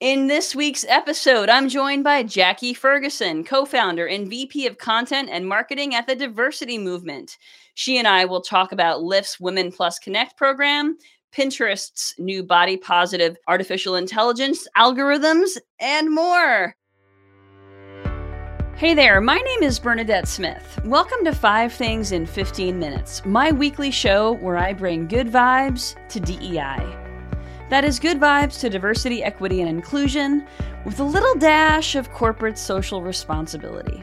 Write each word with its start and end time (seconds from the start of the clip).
In 0.00 0.28
this 0.28 0.54
week's 0.54 0.86
episode, 0.88 1.50
I'm 1.50 1.68
joined 1.68 2.04
by 2.04 2.22
Jackie 2.22 2.72
Ferguson, 2.72 3.44
co 3.44 3.66
founder 3.66 4.06
and 4.06 4.30
VP 4.30 4.66
of 4.66 4.78
Content 4.78 5.28
and 5.30 5.46
Marketing 5.46 5.94
at 5.94 6.06
the 6.06 6.16
Diversity 6.16 6.78
Movement. 6.78 7.36
She 7.74 7.98
and 7.98 8.08
I 8.08 8.24
will 8.24 8.40
talk 8.40 8.72
about 8.72 9.02
Lyft's 9.02 9.38
Women 9.38 9.70
Plus 9.70 9.98
Connect 9.98 10.38
program, 10.38 10.96
Pinterest's 11.32 12.14
new 12.18 12.42
body 12.42 12.78
positive 12.78 13.36
artificial 13.46 13.94
intelligence 13.96 14.66
algorithms, 14.74 15.58
and 15.78 16.10
more. 16.10 16.74
Hey 18.76 18.94
there, 18.94 19.20
my 19.20 19.36
name 19.36 19.62
is 19.62 19.78
Bernadette 19.78 20.28
Smith. 20.28 20.80
Welcome 20.86 21.26
to 21.26 21.34
Five 21.34 21.74
Things 21.74 22.12
in 22.12 22.24
15 22.24 22.78
Minutes, 22.78 23.22
my 23.26 23.52
weekly 23.52 23.90
show 23.90 24.32
where 24.36 24.56
I 24.56 24.72
bring 24.72 25.06
good 25.08 25.26
vibes 25.26 25.94
to 26.08 26.20
DEI. 26.20 26.99
That 27.70 27.84
is 27.84 28.00
good 28.00 28.18
vibes 28.18 28.58
to 28.60 28.68
diversity, 28.68 29.22
equity, 29.22 29.60
and 29.60 29.70
inclusion 29.70 30.44
with 30.84 30.98
a 30.98 31.04
little 31.04 31.36
dash 31.36 31.94
of 31.94 32.12
corporate 32.12 32.58
social 32.58 33.00
responsibility. 33.00 34.02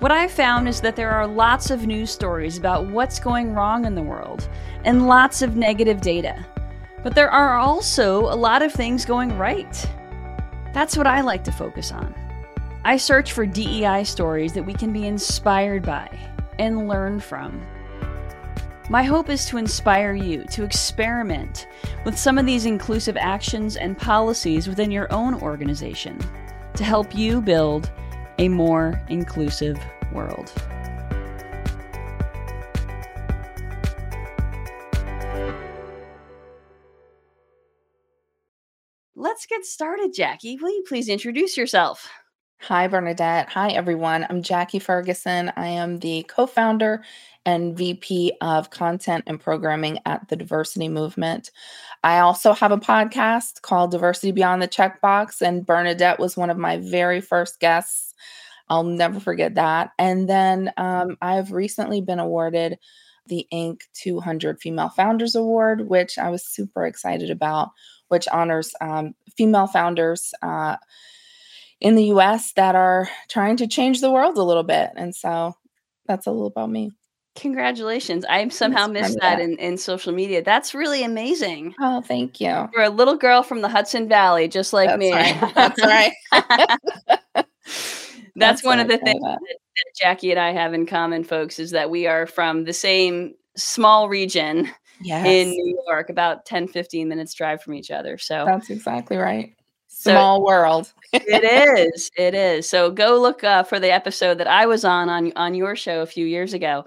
What 0.00 0.12
I've 0.12 0.30
found 0.30 0.68
is 0.68 0.82
that 0.82 0.94
there 0.94 1.10
are 1.10 1.26
lots 1.26 1.70
of 1.70 1.86
news 1.86 2.10
stories 2.10 2.58
about 2.58 2.86
what's 2.86 3.18
going 3.18 3.54
wrong 3.54 3.86
in 3.86 3.94
the 3.94 4.02
world 4.02 4.46
and 4.84 5.08
lots 5.08 5.40
of 5.40 5.56
negative 5.56 6.02
data. 6.02 6.44
But 7.02 7.14
there 7.14 7.30
are 7.30 7.56
also 7.56 8.20
a 8.20 8.36
lot 8.36 8.60
of 8.60 8.72
things 8.72 9.06
going 9.06 9.38
right. 9.38 9.90
That's 10.74 10.98
what 10.98 11.06
I 11.06 11.22
like 11.22 11.44
to 11.44 11.52
focus 11.52 11.92
on. 11.92 12.14
I 12.84 12.98
search 12.98 13.32
for 13.32 13.46
DEI 13.46 14.04
stories 14.04 14.52
that 14.52 14.66
we 14.66 14.74
can 14.74 14.92
be 14.92 15.06
inspired 15.06 15.82
by 15.82 16.10
and 16.58 16.88
learn 16.88 17.20
from. 17.20 17.66
My 18.88 19.02
hope 19.02 19.30
is 19.30 19.46
to 19.46 19.56
inspire 19.56 20.14
you 20.14 20.44
to 20.44 20.62
experiment 20.62 21.66
with 22.04 22.16
some 22.16 22.38
of 22.38 22.46
these 22.46 22.66
inclusive 22.66 23.16
actions 23.16 23.76
and 23.76 23.98
policies 23.98 24.68
within 24.68 24.92
your 24.92 25.12
own 25.12 25.34
organization 25.42 26.16
to 26.74 26.84
help 26.84 27.12
you 27.12 27.40
build 27.40 27.90
a 28.38 28.48
more 28.48 29.02
inclusive 29.08 29.76
world. 30.12 30.52
Let's 39.16 39.46
get 39.46 39.64
started, 39.64 40.14
Jackie. 40.14 40.58
Will 40.62 40.70
you 40.70 40.84
please 40.86 41.08
introduce 41.08 41.56
yourself? 41.56 42.08
Hi, 42.58 42.88
Bernadette. 42.88 43.48
Hi, 43.50 43.68
everyone. 43.68 44.26
I'm 44.28 44.42
Jackie 44.42 44.80
Ferguson. 44.80 45.52
I 45.56 45.68
am 45.68 45.98
the 45.98 46.24
co 46.24 46.46
founder 46.46 47.04
and 47.44 47.76
VP 47.76 48.32
of 48.40 48.70
Content 48.70 49.24
and 49.28 49.38
Programming 49.38 50.00
at 50.04 50.28
the 50.28 50.36
Diversity 50.36 50.88
Movement. 50.88 51.52
I 52.02 52.18
also 52.18 52.54
have 52.54 52.72
a 52.72 52.78
podcast 52.78 53.62
called 53.62 53.92
Diversity 53.92 54.32
Beyond 54.32 54.62
the 54.62 54.68
Checkbox, 54.68 55.42
and 55.42 55.64
Bernadette 55.64 56.18
was 56.18 56.36
one 56.36 56.50
of 56.50 56.56
my 56.56 56.78
very 56.78 57.20
first 57.20 57.60
guests. 57.60 58.14
I'll 58.68 58.84
never 58.84 59.20
forget 59.20 59.54
that. 59.54 59.90
And 59.98 60.28
then 60.28 60.72
um, 60.76 61.18
I've 61.22 61.52
recently 61.52 62.00
been 62.00 62.18
awarded 62.18 62.78
the 63.26 63.46
Inc. 63.52 63.82
200 63.94 64.60
Female 64.60 64.88
Founders 64.88 65.36
Award, 65.36 65.88
which 65.88 66.18
I 66.18 66.30
was 66.30 66.44
super 66.44 66.84
excited 66.84 67.30
about, 67.30 67.70
which 68.08 68.26
honors 68.28 68.72
um, 68.80 69.14
female 69.36 69.68
founders. 69.68 70.32
Uh, 70.42 70.76
in 71.80 71.94
the 71.94 72.04
US 72.04 72.52
that 72.54 72.74
are 72.74 73.08
trying 73.28 73.56
to 73.58 73.66
change 73.66 74.00
the 74.00 74.10
world 74.10 74.38
a 74.38 74.42
little 74.42 74.62
bit. 74.62 74.90
And 74.96 75.14
so 75.14 75.54
that's 76.06 76.26
a 76.26 76.30
little 76.30 76.46
about 76.46 76.70
me. 76.70 76.92
Congratulations. 77.36 78.24
I 78.24 78.48
somehow 78.48 78.86
missed 78.86 79.18
that, 79.20 79.36
that, 79.36 79.40
in, 79.40 79.58
in 79.58 79.76
social 79.76 80.12
media. 80.12 80.42
That's 80.42 80.74
really 80.74 81.02
amazing. 81.02 81.74
Oh, 81.78 82.00
thank 82.00 82.40
you. 82.40 82.68
You're 82.72 82.84
a 82.84 82.90
little 82.90 83.16
girl 83.16 83.42
from 83.42 83.60
the 83.60 83.68
Hudson 83.68 84.08
Valley, 84.08 84.48
just 84.48 84.72
like 84.72 84.88
That's 84.88 84.98
me. 84.98 85.12
Right. 85.12 85.52
That's 85.54 85.82
right. 85.82 86.12
That's, 88.36 88.60
That's 88.60 88.64
one 88.64 88.80
of 88.80 88.88
the 88.88 88.98
things 88.98 89.20
that, 89.22 89.38
that 89.40 89.86
Jackie 90.00 90.30
and 90.30 90.40
I 90.40 90.52
have 90.52 90.72
in 90.72 90.86
common, 90.86 91.24
folks, 91.24 91.58
is 91.58 91.72
that 91.72 91.90
we 91.90 92.06
are 92.06 92.26
from 92.26 92.64
the 92.64 92.72
same 92.72 93.34
small 93.56 94.08
region 94.08 94.70
yes. 95.00 95.26
in 95.26 95.50
New 95.50 95.82
York, 95.86 96.10
about 96.10 96.44
10, 96.46 96.68
15 96.68 97.08
minutes 97.08 97.34
drive 97.34 97.62
from 97.62 97.74
each 97.74 97.90
other. 97.90 98.18
So 98.18 98.44
that's 98.46 98.70
exactly 98.70 99.16
right. 99.16 99.54
Small 99.98 100.40
so, 100.40 100.44
world. 100.44 100.92
it 101.12 101.78
is. 101.94 102.10
It 102.18 102.34
is. 102.34 102.68
So 102.68 102.90
go 102.90 103.18
look 103.18 103.42
uh, 103.42 103.62
for 103.62 103.80
the 103.80 103.90
episode 103.90 104.36
that 104.38 104.46
I 104.46 104.66
was 104.66 104.84
on 104.84 105.08
on 105.08 105.32
on 105.36 105.54
your 105.54 105.74
show 105.74 106.02
a 106.02 106.06
few 106.06 106.26
years 106.26 106.52
ago. 106.52 106.84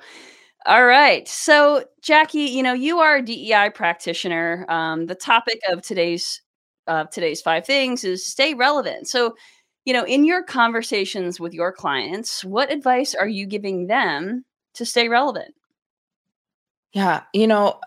All 0.67 0.85
right. 0.85 1.27
So, 1.27 1.85
Jackie, 2.03 2.41
you 2.41 2.61
know, 2.61 2.73
you 2.73 2.99
are 2.99 3.17
a 3.17 3.21
DEI 3.23 3.71
practitioner. 3.73 4.65
Um, 4.69 5.07
the 5.07 5.15
topic 5.15 5.59
of 5.69 5.81
today's 5.81 6.41
uh, 6.85 7.05
today's 7.05 7.41
five 7.41 7.65
things 7.65 8.03
is 8.03 8.25
stay 8.25 8.53
relevant. 8.53 9.07
So, 9.07 9.35
you 9.85 9.93
know, 9.93 10.05
in 10.05 10.23
your 10.23 10.43
conversations 10.43 11.39
with 11.39 11.53
your 11.53 11.71
clients, 11.71 12.45
what 12.45 12.71
advice 12.71 13.15
are 13.15 13.27
you 13.27 13.47
giving 13.47 13.87
them 13.87 14.45
to 14.75 14.85
stay 14.85 15.09
relevant? 15.09 15.55
Yeah, 16.93 17.23
you 17.33 17.47
know, 17.47 17.79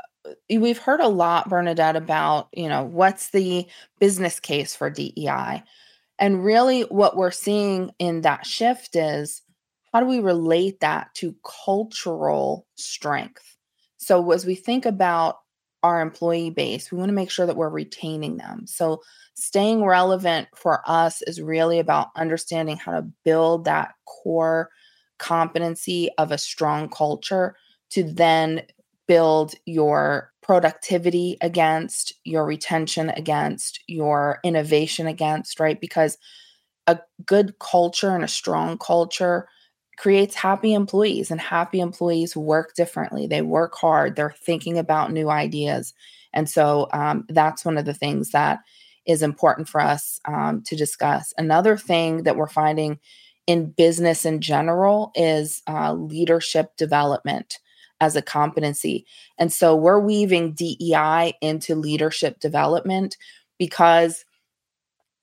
we've 0.51 0.79
heard 0.79 1.01
a 1.01 1.09
lot, 1.09 1.49
Bernadette, 1.49 1.97
about, 1.97 2.49
you 2.53 2.69
know, 2.69 2.85
what's 2.85 3.31
the 3.31 3.67
business 3.99 4.41
case 4.41 4.75
for 4.75 4.91
DEI? 4.91 5.63
And 6.19 6.45
really, 6.45 6.83
what 6.83 7.17
we're 7.17 7.31
seeing 7.31 7.91
in 7.99 8.21
that 8.23 8.47
shift 8.47 8.95
is 8.95 9.43
how 9.93 10.01
do 10.01 10.07
we 10.07 10.21
relate 10.21 10.81
that 10.81 11.15
to 11.17 11.35
cultural 11.45 12.67
strength? 12.77 13.57
So, 13.99 14.31
as 14.33 14.47
we 14.47 14.55
think 14.55 14.87
about 14.87 15.39
our 15.83 16.01
employee 16.01 16.51
base, 16.51 16.93
we 16.93 16.99
want 16.99 17.09
to 17.09 17.15
make 17.15 17.31
sure 17.31 17.47
that 17.47 17.57
we're 17.57 17.69
retaining 17.69 18.37
them. 18.37 18.67
So, 18.67 19.03
staying 19.35 19.85
relevant 19.85 20.49
for 20.55 20.83
us 20.87 21.23
is 21.23 21.41
really 21.41 21.79
about 21.79 22.09
understanding 22.17 22.77
how 22.77 22.93
to 22.93 23.07
build 23.25 23.65
that 23.65 23.95
core 24.07 24.71
competency 25.19 26.11
of 26.19 26.31
a 26.31 26.39
strong 26.39 26.89
culture 26.89 27.57
to 27.91 28.03
then 28.05 28.63
build 29.07 29.55
your 29.67 30.33
productivity 30.43 31.37
against, 31.41 32.13
your 32.25 32.45
retention 32.45 33.11
against, 33.11 33.81
your 33.87 34.41
innovation 34.45 35.07
against, 35.07 35.61
right? 35.61 35.81
Because 35.81 36.19
a 36.87 36.99
good 37.25 37.59
culture 37.59 38.15
and 38.15 38.25
a 38.25 38.29
strong 38.29 38.77
culture 38.79 39.49
creates 39.99 40.35
happy 40.35 40.75
employees 40.75 41.31
and 41.31 41.41
happy 41.41 41.81
employees 41.81 42.37
work 42.37 42.75
differently. 42.75 43.27
They 43.27 43.43
work 43.43 43.75
hard. 43.75 44.17
They're 44.17 44.35
thinking 44.45 44.79
about 44.79 45.13
new 45.13 45.31
ideas. 45.31 45.95
And 46.33 46.49
so 46.49 46.89
um, 46.93 47.25
that's 47.29 47.65
one 47.65 47.79
of 47.79 47.85
the 47.85 47.95
things 47.95 48.31
that 48.31 48.61
is 49.07 49.23
important 49.23 49.69
for 49.69 49.81
us 49.81 50.21
um, 50.25 50.63
to 50.67 50.77
discuss. 50.77 51.33
Another 51.37 51.77
thing 51.77 52.25
that 52.25 52.37
we're 52.37 52.49
finding 52.49 52.99
in 53.47 53.71
business 53.71 54.25
in 54.25 54.41
general 54.41 55.13
is 55.15 55.63
uh, 55.69 55.93
leadership 55.93 56.77
development 56.77 57.59
as 58.03 58.17
a 58.17 58.23
competency 58.23 59.07
and 59.39 59.53
so 59.53 59.75
we're 59.75 60.01
weaving 60.01 60.53
dei 60.53 61.33
into 61.41 61.75
leadership 61.75 62.39
development 62.41 63.17
because 63.59 64.25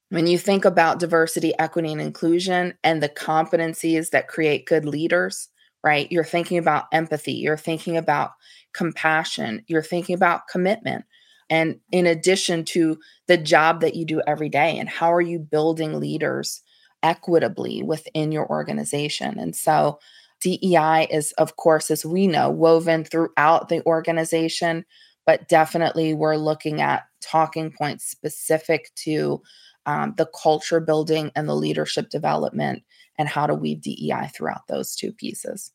when 0.10 0.26
you 0.26 0.38
think 0.38 0.66
about 0.66 1.00
diversity, 1.00 1.54
equity, 1.60 1.92
and 1.92 2.02
inclusion 2.02 2.74
and 2.84 3.02
the 3.02 3.10
competencies 3.10 4.10
that 4.10 4.28
create 4.28 4.66
good 4.66 4.86
leaders, 4.86 5.50
right? 5.84 6.12
You're 6.12 6.24
thinking 6.24 6.58
about 6.58 6.86
empathy, 6.92 7.34
you're 7.34 7.58
thinking 7.58 7.96
about 7.96 8.32
compassion, 8.74 9.64
you're 9.68 9.84
thinking 9.84 10.16
about 10.16 10.48
commitment. 10.48 11.06
And 11.50 11.80
in 11.92 12.06
addition 12.06 12.66
to 12.66 13.00
the 13.28 13.38
job 13.38 13.82
that 13.82 13.96
you 13.96 14.06
do 14.06 14.22
every 14.28 14.50
day, 14.50 14.78
and 14.78 14.90
how 14.90 15.14
are 15.14 15.22
you 15.22 15.40
building 15.40 16.00
leaders 16.00 16.62
equitably 17.02 17.82
within 17.82 18.32
your 18.32 18.48
organization? 18.50 19.40
And 19.40 19.56
so, 19.56 20.00
DEI 20.42 21.08
is, 21.12 21.32
of 21.34 21.56
course, 21.56 21.92
as 21.92 22.06
we 22.06 22.28
know, 22.28 22.50
woven 22.50 23.04
throughout 23.04 23.70
the 23.70 23.86
organization, 23.86 24.86
but 25.26 25.48
definitely 25.48 26.14
we're 26.14 26.38
looking 26.38 26.82
at 26.82 27.04
talking 27.22 27.72
points 27.72 28.06
specific 28.06 28.92
to 28.96 29.42
um, 29.86 30.14
the 30.18 30.28
culture 30.28 30.80
building 30.80 31.32
and 31.36 31.48
the 31.48 31.56
leadership 31.56 32.10
development 32.10 32.84
and 33.18 33.28
how 33.28 33.48
to 33.48 33.56
weave 33.56 33.82
DEI 33.82 34.30
throughout 34.34 34.68
those 34.68 34.96
two 34.96 35.12
pieces. 35.12 35.72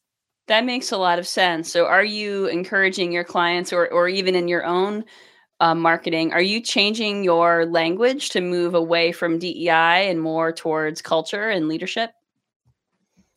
That 0.47 0.65
makes 0.65 0.93
a 0.93 0.99
lot 0.99 1.19
of 1.19 1.27
sense. 1.27 1.71
So, 1.73 1.87
are 1.87 2.05
you 2.05 2.47
encouraging 2.47 3.13
your 3.13 3.25
clients, 3.25 3.73
or 3.73 3.91
or 3.91 4.09
even 4.09 4.35
in 4.35 4.47
your 4.47 4.65
own 4.65 5.05
uh, 5.61 5.75
marketing, 5.75 6.33
are 6.33 6.43
you 6.43 6.61
changing 6.61 7.25
your 7.25 7.67
language 7.67 8.31
to 8.31 8.41
move 8.41 8.75
away 8.75 9.13
from 9.13 9.39
DEI 9.39 10.11
and 10.11 10.21
more 10.21 10.53
towards 10.53 11.01
culture 11.01 11.49
and 11.49 11.69
leadership? 11.69 12.11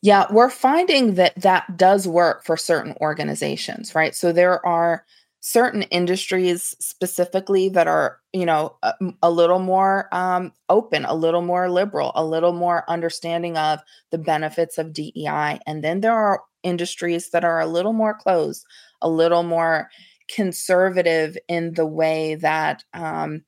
Yeah, 0.02 0.26
we're 0.30 0.50
finding 0.50 1.14
that 1.14 1.34
that 1.42 1.76
does 1.76 2.06
work 2.06 2.44
for 2.44 2.56
certain 2.56 2.94
organizations, 3.00 3.94
right? 3.94 4.14
So 4.14 4.32
there 4.32 4.64
are 4.64 5.04
certain 5.40 5.82
industries 5.84 6.74
specifically 6.80 7.68
that 7.70 7.86
are 7.86 8.18
you 8.32 8.44
know 8.44 8.76
a, 8.82 8.92
a 9.22 9.30
little 9.30 9.60
more 9.60 10.08
um, 10.12 10.52
open 10.68 11.04
a 11.04 11.14
little 11.14 11.42
more 11.42 11.70
liberal 11.70 12.10
a 12.16 12.24
little 12.24 12.52
more 12.52 12.84
understanding 12.90 13.56
of 13.56 13.78
the 14.10 14.18
benefits 14.18 14.78
of 14.78 14.92
dei 14.92 15.60
and 15.64 15.84
then 15.84 16.00
there 16.00 16.12
are 16.12 16.42
industries 16.64 17.30
that 17.30 17.44
are 17.44 17.60
a 17.60 17.66
little 17.66 17.92
more 17.92 18.14
closed 18.14 18.66
a 19.00 19.08
little 19.08 19.44
more 19.44 19.88
conservative 20.28 21.38
in 21.48 21.72
the 21.74 21.86
way 21.86 22.34
that 22.34 22.82
um, 22.94 23.42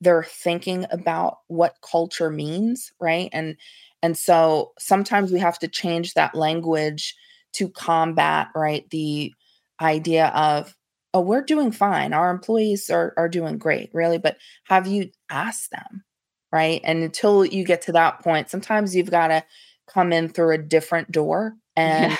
they're 0.00 0.24
thinking 0.24 0.86
about 0.90 1.38
what 1.48 1.76
culture 1.88 2.30
means, 2.30 2.92
right? 3.00 3.30
And 3.32 3.56
and 4.04 4.18
so 4.18 4.72
sometimes 4.78 5.32
we 5.32 5.38
have 5.38 5.58
to 5.60 5.66
change 5.66 6.12
that 6.12 6.34
language 6.34 7.16
to 7.54 7.70
combat, 7.70 8.48
right, 8.54 8.84
the 8.90 9.32
idea 9.80 10.26
of 10.26 10.76
oh, 11.14 11.20
we're 11.20 11.40
doing 11.40 11.72
fine. 11.72 12.12
Our 12.12 12.30
employees 12.30 12.90
are 12.90 13.14
are 13.16 13.30
doing 13.30 13.56
great, 13.56 13.88
really, 13.94 14.18
but 14.18 14.36
have 14.64 14.86
you 14.86 15.10
asked 15.30 15.70
them, 15.70 16.04
right? 16.52 16.82
And 16.84 17.02
until 17.02 17.46
you 17.46 17.64
get 17.64 17.80
to 17.82 17.92
that 17.92 18.20
point, 18.20 18.50
sometimes 18.50 18.94
you've 18.94 19.10
got 19.10 19.28
to 19.28 19.42
come 19.88 20.12
in 20.12 20.28
through 20.28 20.52
a 20.52 20.58
different 20.58 21.10
door 21.10 21.56
and 21.74 22.18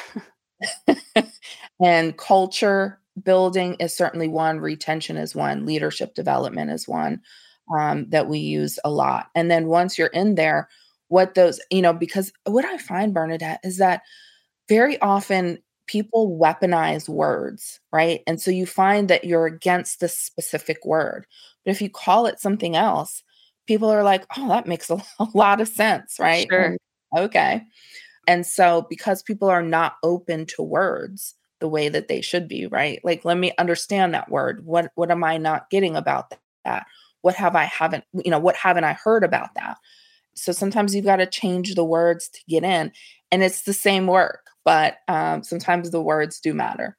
yeah. 0.89 0.95
and 1.85 2.17
culture 2.17 2.99
building 3.23 3.75
is 3.75 3.95
certainly 3.95 4.27
one 4.29 4.59
retention 4.59 5.19
is 5.19 5.35
one 5.35 5.67
leadership 5.67 6.15
development 6.15 6.71
is 6.71 6.89
one 6.89 7.21
um, 7.77 8.09
that 8.09 8.27
we 8.27 8.39
use 8.39 8.79
a 8.85 8.91
lot 8.91 9.27
and 9.35 9.51
then 9.51 9.67
once 9.67 9.99
you're 9.99 10.09
in 10.09 10.35
there 10.35 10.69
what 11.14 11.34
those 11.34 11.61
you 11.70 11.81
know 11.81 11.93
because 11.93 12.32
what 12.44 12.64
i 12.64 12.76
find 12.76 13.14
bernadette 13.14 13.61
is 13.62 13.78
that 13.78 14.02
very 14.69 15.00
often 15.00 15.58
people 15.87 16.37
weaponize 16.38 17.08
words 17.08 17.78
right 17.93 18.20
and 18.26 18.40
so 18.40 18.50
you 18.50 18.66
find 18.66 19.08
that 19.08 19.25
you're 19.25 19.46
against 19.46 20.00
this 20.00 20.19
specific 20.19 20.84
word 20.84 21.25
but 21.64 21.70
if 21.70 21.81
you 21.81 21.88
call 21.88 22.26
it 22.26 22.40
something 22.40 22.75
else 22.75 23.22
people 23.66 23.88
are 23.88 24.02
like 24.02 24.26
oh 24.37 24.49
that 24.49 24.66
makes 24.66 24.90
a, 24.90 25.00
lot 25.34 25.61
of 25.61 25.69
sense 25.69 26.16
right 26.19 26.49
sure. 26.50 26.76
Okay 27.16 27.62
and 28.26 28.44
so 28.44 28.87
because 28.90 29.22
people 29.22 29.49
are 29.49 29.62
not 29.62 29.94
open 30.02 30.46
to 30.46 30.62
words 30.62 31.34
the 31.61 31.69
way 31.69 31.88
that 31.88 32.08
they 32.08 32.20
should 32.20 32.49
be, 32.49 32.66
right? 32.66 33.00
Like 33.05 33.25
let 33.25 33.38
me 33.38 33.52
understand 33.58 34.14
that 34.14 34.31
word. 34.31 34.64
What 34.66 34.90
what 34.96 35.11
am 35.11 35.25
I 35.25 35.38
not 35.38 35.70
getting 35.70 35.96
about 35.96 36.34
that? 36.64 36.87
What 37.22 37.34
have 37.37 37.56
I 37.56 37.64
haven't, 37.64 38.05
you 38.12 38.31
know, 38.31 38.38
what 38.38 38.56
haven't 38.56 38.84
I 38.84 38.93
heard 38.93 39.25
about 39.25 39.55
that? 39.55 39.78
So 40.35 40.53
sometimes 40.53 40.95
you've 40.95 41.05
got 41.05 41.17
to 41.17 41.27
change 41.27 41.75
the 41.75 41.85
words 41.85 42.29
to 42.29 42.41
get 42.49 42.65
in 42.65 42.93
and 43.31 43.43
it's 43.43 43.63
the 43.63 43.73
same 43.73 44.07
work, 44.07 44.47
but 44.65 44.99
um, 45.09 45.43
sometimes 45.43 45.91
the 45.91 46.03
words 46.03 46.41
do 46.41 46.55
matter. 46.55 46.97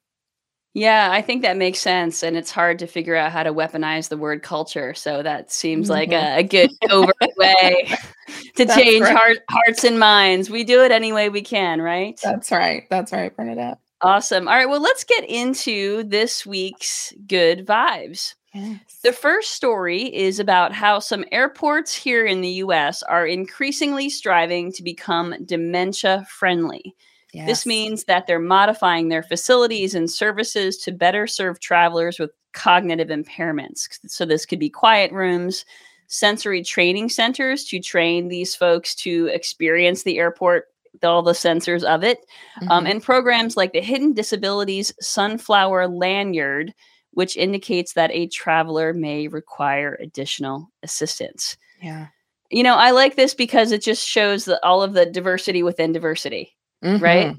Yeah, 0.74 1.08
I 1.10 1.22
think 1.22 1.40
that 1.40 1.56
makes 1.56 1.78
sense. 1.78 2.22
And 2.22 2.36
it's 2.36 2.50
hard 2.50 2.80
to 2.80 2.86
figure 2.86 3.16
out 3.16 3.32
how 3.32 3.42
to 3.42 3.54
weaponize 3.54 4.10
the 4.10 4.18
word 4.18 4.42
culture. 4.42 4.92
So 4.92 5.22
that 5.22 5.50
seems 5.50 5.86
mm-hmm. 5.86 5.92
like 5.92 6.12
a, 6.12 6.40
a, 6.40 6.42
good 6.42 6.70
overt 6.90 7.16
way 7.38 7.88
to 8.56 8.66
change 8.66 9.00
right. 9.00 9.16
heart, 9.16 9.38
hearts 9.48 9.84
and 9.84 9.98
minds. 9.98 10.50
We 10.50 10.64
do 10.64 10.84
it 10.84 10.92
any 10.92 11.14
way 11.14 11.30
we 11.30 11.40
can, 11.40 11.80
right? 11.80 12.20
That's 12.22 12.52
right. 12.52 12.84
That's 12.90 13.10
right, 13.10 13.34
Bernadette. 13.34 13.78
Awesome. 14.02 14.48
All 14.48 14.54
right. 14.54 14.68
Well, 14.68 14.82
let's 14.82 15.04
get 15.04 15.24
into 15.24 16.04
this 16.04 16.44
week's 16.44 17.14
good 17.26 17.66
vibes. 17.66 18.34
Yes. 18.56 18.98
The 19.02 19.12
first 19.12 19.52
story 19.52 20.02
is 20.14 20.40
about 20.40 20.72
how 20.72 20.98
some 20.98 21.24
airports 21.30 21.94
here 21.94 22.24
in 22.24 22.40
the 22.40 22.48
US 22.48 23.02
are 23.02 23.26
increasingly 23.26 24.08
striving 24.08 24.72
to 24.72 24.82
become 24.82 25.34
dementia 25.44 26.26
friendly. 26.30 26.94
Yes. 27.32 27.46
This 27.46 27.66
means 27.66 28.04
that 28.04 28.26
they're 28.26 28.38
modifying 28.38 29.08
their 29.08 29.22
facilities 29.22 29.94
and 29.94 30.10
services 30.10 30.78
to 30.78 30.92
better 30.92 31.26
serve 31.26 31.60
travelers 31.60 32.18
with 32.18 32.30
cognitive 32.54 33.08
impairments. 33.08 33.88
So, 34.06 34.24
this 34.24 34.46
could 34.46 34.58
be 34.58 34.70
quiet 34.70 35.12
rooms, 35.12 35.66
sensory 36.06 36.62
training 36.62 37.10
centers 37.10 37.64
to 37.64 37.78
train 37.78 38.28
these 38.28 38.54
folks 38.54 38.94
to 38.94 39.26
experience 39.26 40.02
the 40.02 40.16
airport, 40.16 40.64
all 41.02 41.22
the 41.22 41.32
sensors 41.32 41.84
of 41.84 42.02
it, 42.02 42.20
um, 42.62 42.62
mm-hmm. 42.62 42.72
um, 42.72 42.86
and 42.86 43.02
programs 43.02 43.54
like 43.54 43.74
the 43.74 43.82
Hidden 43.82 44.14
Disabilities 44.14 44.94
Sunflower 45.00 45.88
Lanyard, 45.88 46.72
which 47.16 47.36
indicates 47.36 47.94
that 47.94 48.10
a 48.12 48.26
traveler 48.28 48.92
may 48.92 49.26
require 49.26 49.96
additional 50.00 50.70
assistance. 50.82 51.56
Yeah. 51.82 52.08
You 52.50 52.62
know, 52.62 52.76
I 52.76 52.92
like 52.92 53.16
this 53.16 53.34
because 53.34 53.72
it 53.72 53.82
just 53.82 54.06
shows 54.06 54.44
that 54.44 54.60
all 54.62 54.82
of 54.82 54.92
the 54.92 55.06
diversity 55.06 55.62
within 55.62 55.92
diversity 55.92 56.56
mm-hmm. 56.84 57.02
right? 57.02 57.36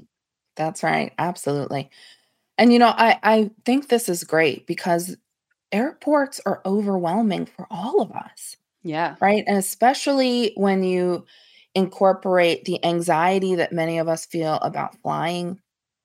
That's 0.56 0.82
right. 0.82 1.12
Absolutely. 1.18 1.90
And 2.56 2.72
you 2.72 2.78
know, 2.78 2.88
I 2.88 3.18
I 3.22 3.50
think 3.64 3.88
this 3.88 4.08
is 4.08 4.24
great 4.24 4.66
because 4.66 5.16
airports 5.70 6.40
are 6.46 6.62
overwhelming 6.66 7.46
for 7.46 7.66
all 7.70 8.00
of 8.00 8.10
us. 8.12 8.56
Yeah. 8.82 9.16
Right? 9.20 9.44
And 9.46 9.56
especially 9.56 10.52
when 10.56 10.82
you 10.82 11.24
incorporate 11.74 12.64
the 12.64 12.84
anxiety 12.84 13.54
that 13.56 13.72
many 13.72 13.98
of 13.98 14.08
us 14.08 14.26
feel 14.26 14.54
about 14.54 14.96
flying. 15.02 15.60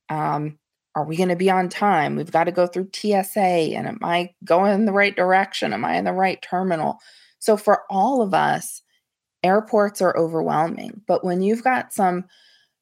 Um, 0.10 0.60
are 0.96 1.06
we 1.06 1.18
going 1.18 1.30
to 1.30 1.36
be 1.36 1.50
on 1.50 1.70
time? 1.70 2.16
We've 2.16 2.32
got 2.32 2.44
to 2.46 2.52
go 2.52 2.68
through 2.68 2.90
TSA 2.94 3.40
and 3.40 3.88
am 3.88 4.00
I 4.04 4.34
going 4.44 4.74
in 4.74 4.86
the 4.86 4.92
right 4.92 5.16
direction? 5.16 5.74
Am 5.74 5.84
I 5.84 5.96
in 5.98 6.06
the 6.06 6.14
right 6.14 6.42
terminal? 6.42 7.00
So 7.40 7.58
for 7.58 7.84
all 7.90 8.22
of 8.22 8.34
us, 8.34 8.84
airports 9.44 10.02
are 10.02 10.16
overwhelming. 10.18 11.02
But 11.08 11.24
when 11.24 11.42
you've 11.42 11.64
got 11.64 11.94
some 11.94 12.26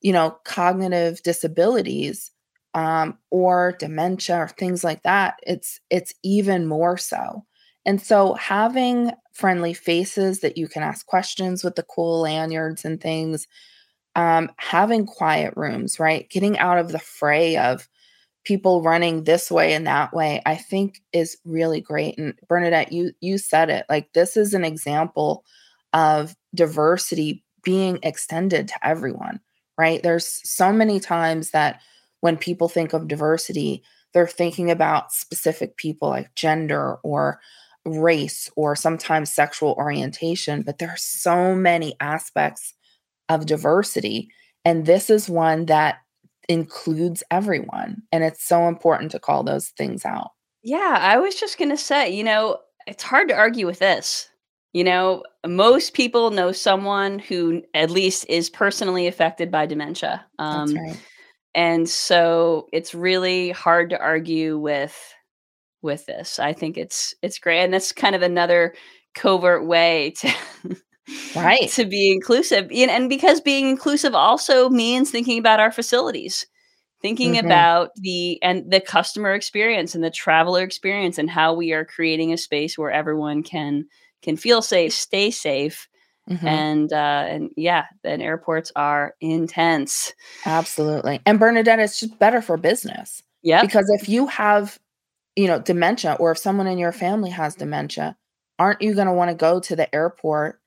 you 0.02 0.12
know, 0.12 0.38
cognitive 0.44 1.22
disabilities 1.24 2.32
um, 2.74 3.18
or 3.30 3.76
dementia 3.80 4.38
or 4.38 4.48
things 4.48 4.84
like 4.84 5.04
that, 5.04 5.36
it's 5.46 5.80
it's 5.90 6.14
even 6.24 6.68
more 6.68 6.98
so. 6.98 7.46
And 7.86 8.02
so 8.02 8.34
having 8.34 9.12
friendly 9.34 9.74
faces 9.74 10.42
that 10.42 10.58
you 10.58 10.68
can 10.68 10.84
ask 10.84 11.06
questions 11.06 11.64
with 11.64 11.76
the 11.76 11.84
cool 11.84 12.22
lanyards 12.22 12.84
and 12.86 13.00
things, 13.00 13.48
um, 14.16 14.52
having 14.58 15.06
quiet 15.06 15.54
rooms, 15.56 16.00
right? 16.00 16.30
Getting 16.30 16.58
out 16.60 16.78
of 16.78 16.92
the 16.92 17.00
fray 17.00 17.58
of 17.58 17.88
people 18.44 18.82
running 18.82 19.24
this 19.24 19.52
way 19.52 19.74
and 19.74 19.86
that 19.88 20.14
way, 20.14 20.42
I 20.46 20.56
think 20.56 21.02
is 21.14 21.38
really 21.46 21.82
great. 21.82 22.18
And 22.18 22.34
Bernadette, 22.48 22.92
you 22.92 23.12
you 23.22 23.38
said 23.38 23.70
it. 23.70 23.86
Like 23.90 24.14
this 24.14 24.38
is 24.38 24.54
an 24.54 24.66
example 24.66 25.44
of 25.94 26.36
diversity 26.56 27.44
being 27.64 28.00
extended 28.04 28.68
to 28.70 28.88
everyone 28.88 29.40
right? 29.82 30.04
There's 30.04 30.48
so 30.48 30.72
many 30.72 31.00
times 31.00 31.50
that 31.52 31.82
when 32.20 32.38
people 32.38 32.70
think 32.70 32.94
of 32.94 33.08
diversity, 33.08 33.82
they're 34.14 34.28
thinking 34.28 34.70
about 34.70 35.12
specific 35.12 35.76
people 35.76 36.10
like 36.10 36.36
gender 36.36 36.98
or 37.04 37.40
race 37.84 38.48
or 38.56 38.76
sometimes 38.76 39.34
sexual 39.34 39.74
orientation, 39.80 40.62
but 40.62 40.78
there 40.78 40.90
are 40.90 40.98
so 40.98 41.56
many 41.56 41.96
aspects 42.00 42.76
of 43.28 43.48
diversity. 43.48 44.30
And 44.64 44.86
this 44.86 45.10
is 45.10 45.28
one 45.28 45.66
that 45.66 45.98
includes 46.48 47.24
everyone. 47.32 48.04
And 48.12 48.24
it's 48.24 48.44
so 48.44 48.68
important 48.68 49.12
to 49.12 49.20
call 49.20 49.44
those 49.44 49.70
things 49.70 50.06
out. 50.06 50.32
Yeah, 50.64 50.98
I 51.00 51.18
was 51.18 51.36
just 51.36 51.58
going 51.58 51.70
to 51.70 51.78
say, 51.78 52.10
you 52.12 52.24
know, 52.24 52.58
it's 52.88 53.04
hard 53.04 53.30
to 53.30 53.36
argue 53.36 53.66
with 53.66 53.80
this. 53.80 54.30
You 54.74 54.84
know, 54.84 55.24
most 55.46 55.94
people 55.94 56.32
know 56.32 56.52
someone 56.52 57.20
who 57.20 57.62
at 57.74 57.90
least 57.90 58.26
is 58.30 58.50
personally 58.50 59.08
affected 59.08 59.52
by 59.52 59.66
dementia. 59.66 60.26
Um, 60.40 60.68
That's 60.68 60.80
right. 60.80 61.00
And 61.54 61.90
so 61.90 62.68
it's 62.72 62.96
really 62.96 63.52
hard 63.52 63.90
to 63.90 64.00
argue 64.00 64.58
with 64.58 64.98
with 65.82 66.06
this. 66.06 66.40
I 66.40 66.54
think 66.54 66.78
it's 66.78 67.14
it's 67.22 67.40
great, 67.40 67.64
and 67.64 67.74
that's 67.74 67.92
kind 67.92 68.16
of 68.16 68.22
another 68.22 68.74
covert 69.16 69.66
way 69.66 70.12
to 70.18 70.34
right 71.36 71.70
to 71.70 71.86
be 71.86 72.12
inclusive, 72.12 72.72
and 72.72 73.10
because 73.10 73.42
being 73.42 73.68
inclusive 73.68 74.16
also 74.16 74.70
means 74.70 75.12
thinking 75.12 75.40
about 75.40 75.60
our 75.60 75.72
facilities 75.72 76.46
thinking 77.02 77.34
mm-hmm. 77.34 77.46
about 77.46 77.90
the 77.96 78.42
and 78.44 78.72
the 78.72 78.80
customer 78.80 79.34
experience 79.34 79.96
and 79.96 80.04
the 80.04 80.12
traveler 80.12 80.62
experience 80.62 81.18
and 81.18 81.30
how 81.30 81.54
we 81.54 81.74
are 81.74 81.84
creating 81.84 82.32
a 82.32 82.38
space 82.38 82.78
where 82.78 82.92
everyone 82.92 83.44
can 83.44 83.86
can 84.22 84.38
feel 84.38 84.62
safe, 84.62 84.94
stay 84.94 85.32
safe. 85.32 85.88
Mm-hmm. 86.30 86.48
And 86.48 86.94
uh, 86.94 87.26
and 87.28 87.50
yeah, 87.58 87.86
then 88.04 88.22
airports 88.22 88.72
are 88.76 89.16
intense. 89.20 90.14
Absolutely. 90.46 91.20
And 91.26 91.40
Bernadette, 91.40 91.80
it's 91.80 92.00
just 92.00 92.20
better 92.20 92.42
for 92.42 92.58
business. 92.58 93.24
Yeah. 93.42 93.62
Because 93.62 93.90
if 94.00 94.08
you 94.08 94.28
have, 94.28 94.80
you 95.36 95.48
know, 95.48 95.60
dementia 95.60 96.16
or 96.20 96.32
if 96.32 96.38
someone 96.38 96.68
in 96.68 96.78
your 96.78 96.92
family 96.92 97.32
has 97.32 97.56
dementia, 97.56 98.16
aren't 98.60 98.84
you 98.84 98.94
going 98.94 99.08
to 99.08 99.14
want 99.14 99.30
to 99.32 99.36
go 99.36 99.60
to 99.62 99.76
the 99.76 99.94
airport 99.94 100.61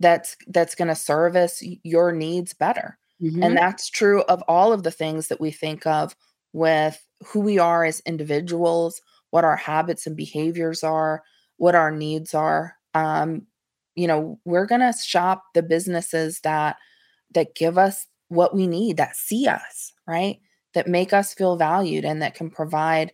that's 0.00 0.36
that's 0.48 0.74
going 0.74 0.88
to 0.88 0.94
service 0.94 1.62
your 1.82 2.12
needs 2.12 2.52
better? 2.52 2.98
Mm-hmm. 3.22 3.42
And 3.42 3.56
that's 3.56 3.90
true 3.90 4.22
of 4.22 4.42
all 4.48 4.72
of 4.72 4.82
the 4.82 4.90
things 4.90 5.28
that 5.28 5.40
we 5.40 5.50
think 5.50 5.86
of 5.86 6.16
with 6.52 7.02
who 7.24 7.40
we 7.40 7.58
are 7.58 7.84
as 7.84 8.00
individuals, 8.00 9.00
what 9.30 9.44
our 9.44 9.56
habits 9.56 10.06
and 10.06 10.16
behaviors 10.16 10.82
are, 10.82 11.22
what 11.58 11.74
our 11.74 11.90
needs 11.90 12.34
are 12.34 12.74
um, 12.94 13.46
you 13.94 14.06
know 14.06 14.38
we're 14.44 14.66
going 14.66 14.80
to 14.80 14.98
shop 14.98 15.44
the 15.54 15.62
businesses 15.62 16.40
that 16.40 16.76
that 17.32 17.54
give 17.54 17.78
us 17.78 18.06
what 18.28 18.54
we 18.54 18.66
need 18.66 18.96
that 18.96 19.16
see 19.16 19.46
us 19.46 19.92
right 20.06 20.38
that 20.74 20.88
make 20.88 21.12
us 21.12 21.34
feel 21.34 21.56
valued 21.56 22.04
and 22.04 22.22
that 22.22 22.34
can 22.34 22.50
provide 22.50 23.12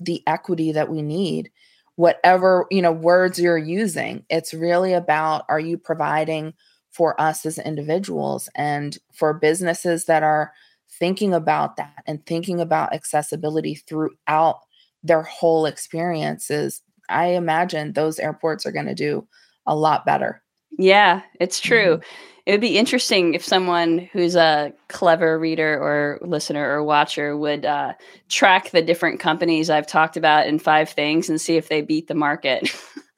the 0.00 0.22
equity 0.26 0.72
that 0.72 0.88
we 0.88 1.02
need 1.02 1.50
whatever 1.96 2.66
you 2.70 2.80
know 2.80 2.92
words 2.92 3.38
you're 3.38 3.58
using 3.58 4.24
it's 4.30 4.54
really 4.54 4.92
about 4.92 5.44
are 5.48 5.60
you 5.60 5.76
providing 5.76 6.52
for 6.90 7.20
us 7.20 7.44
as 7.44 7.58
individuals 7.58 8.48
and 8.54 8.98
for 9.12 9.34
businesses 9.34 10.04
that 10.06 10.22
are 10.22 10.52
thinking 10.88 11.34
about 11.34 11.76
that 11.76 12.02
and 12.06 12.24
thinking 12.24 12.60
about 12.60 12.92
accessibility 12.92 13.74
throughout 13.74 14.60
their 15.02 15.22
whole 15.22 15.66
experiences 15.66 16.82
I 17.08 17.28
imagine 17.28 17.92
those 17.92 18.18
airports 18.18 18.66
are 18.66 18.72
going 18.72 18.86
to 18.86 18.94
do 18.94 19.26
a 19.66 19.76
lot 19.76 20.04
better. 20.04 20.42
Yeah, 20.78 21.22
it's 21.40 21.60
true. 21.60 21.96
Mm-hmm. 21.96 22.35
It 22.46 22.52
would 22.52 22.60
be 22.60 22.78
interesting 22.78 23.34
if 23.34 23.44
someone 23.44 24.08
who's 24.12 24.36
a 24.36 24.72
clever 24.88 25.36
reader 25.36 25.74
or 25.74 26.20
listener 26.22 26.70
or 26.70 26.84
watcher 26.84 27.36
would 27.36 27.66
uh, 27.66 27.94
track 28.28 28.70
the 28.70 28.82
different 28.82 29.18
companies 29.18 29.68
I've 29.68 29.88
talked 29.88 30.16
about 30.16 30.46
in 30.46 30.60
five 30.60 30.88
things 30.88 31.28
and 31.28 31.40
see 31.40 31.56
if 31.56 31.68
they 31.68 31.82
beat 31.82 32.06
the 32.06 32.14
market. 32.14 32.72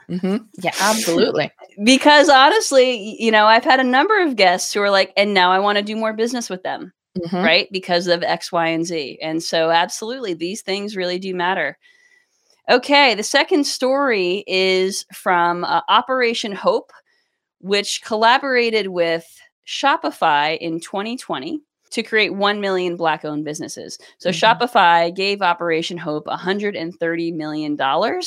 mm-hmm. 0.09 0.37
Yeah, 0.63 0.73
absolutely. 0.81 1.51
because 1.85 2.31
honestly, 2.31 3.23
you 3.23 3.31
know, 3.31 3.45
I've 3.45 3.65
had 3.65 3.81
a 3.81 3.85
number 3.85 4.19
of 4.23 4.37
guests 4.37 4.73
who 4.73 4.81
are 4.81 4.91
like, 4.91 5.13
and 5.15 5.35
now 5.35 5.53
I 5.53 5.59
want 5.59 5.77
to 5.77 5.85
do 5.85 5.95
more 5.95 6.15
business 6.15 6.49
with 6.49 6.63
them, 6.63 6.95
mm-hmm. 7.19 7.37
right? 7.37 7.69
Because 7.71 8.07
of 8.07 8.23
X, 8.23 8.51
Y, 8.51 8.69
and 8.69 8.87
Z. 8.87 9.19
And 9.21 9.43
so, 9.43 9.71
absolutely, 9.71 10.33
these 10.33 10.63
things 10.63 10.97
really 10.97 11.19
do 11.19 11.35
matter. 11.35 11.77
Okay, 12.71 13.15
the 13.15 13.23
second 13.23 13.65
story 13.65 14.45
is 14.47 15.05
from 15.13 15.65
uh, 15.65 15.83
Operation 15.89 16.53
Hope 16.53 16.93
which 17.61 18.03
collaborated 18.03 18.89
with 18.89 19.27
Shopify 19.67 20.59
in 20.59 20.81
2020 20.81 21.61
to 21.91 22.03
create 22.03 22.35
1 22.35 22.61
million 22.61 22.97
black 22.97 23.25
owned 23.25 23.45
businesses. 23.45 23.97
So 24.19 24.31
mm-hmm. 24.31 24.45
Shopify 24.45 25.15
gave 25.15 25.43
Operation 25.43 25.99
Hope 25.99 26.27
$130 26.27 27.35
million. 27.35 27.77
Wow. 27.77 28.21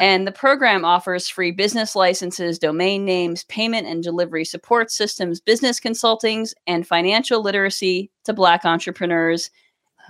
And 0.00 0.26
the 0.26 0.32
program 0.32 0.84
offers 0.84 1.28
free 1.28 1.50
business 1.50 1.94
licenses, 1.94 2.58
domain 2.58 3.04
names, 3.04 3.44
payment 3.44 3.86
and 3.86 4.02
delivery 4.02 4.44
support 4.44 4.90
systems, 4.90 5.40
business 5.40 5.78
consultings, 5.78 6.54
and 6.66 6.86
financial 6.86 7.42
literacy 7.42 8.10
to 8.24 8.32
Black 8.32 8.64
entrepreneurs. 8.64 9.50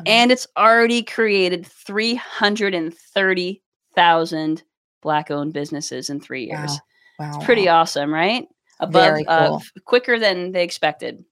And 0.07 0.33
it's 0.33 0.47
already 0.57 1.03
created 1.03 1.67
330,000 1.67 4.63
Black 5.03 5.31
owned 5.31 5.53
businesses 5.53 6.09
in 6.11 6.21
three 6.21 6.47
years. 6.47 6.71
Wow. 6.71 6.79
Wow. 7.19 7.37
It's 7.37 7.45
pretty 7.45 7.69
awesome, 7.69 8.13
right? 8.13 8.47
Above 8.81 9.19
cool. 9.19 9.27
uh, 9.29 9.61
quicker 9.85 10.19
than 10.19 10.53
they 10.53 10.65
expected. 10.65 11.25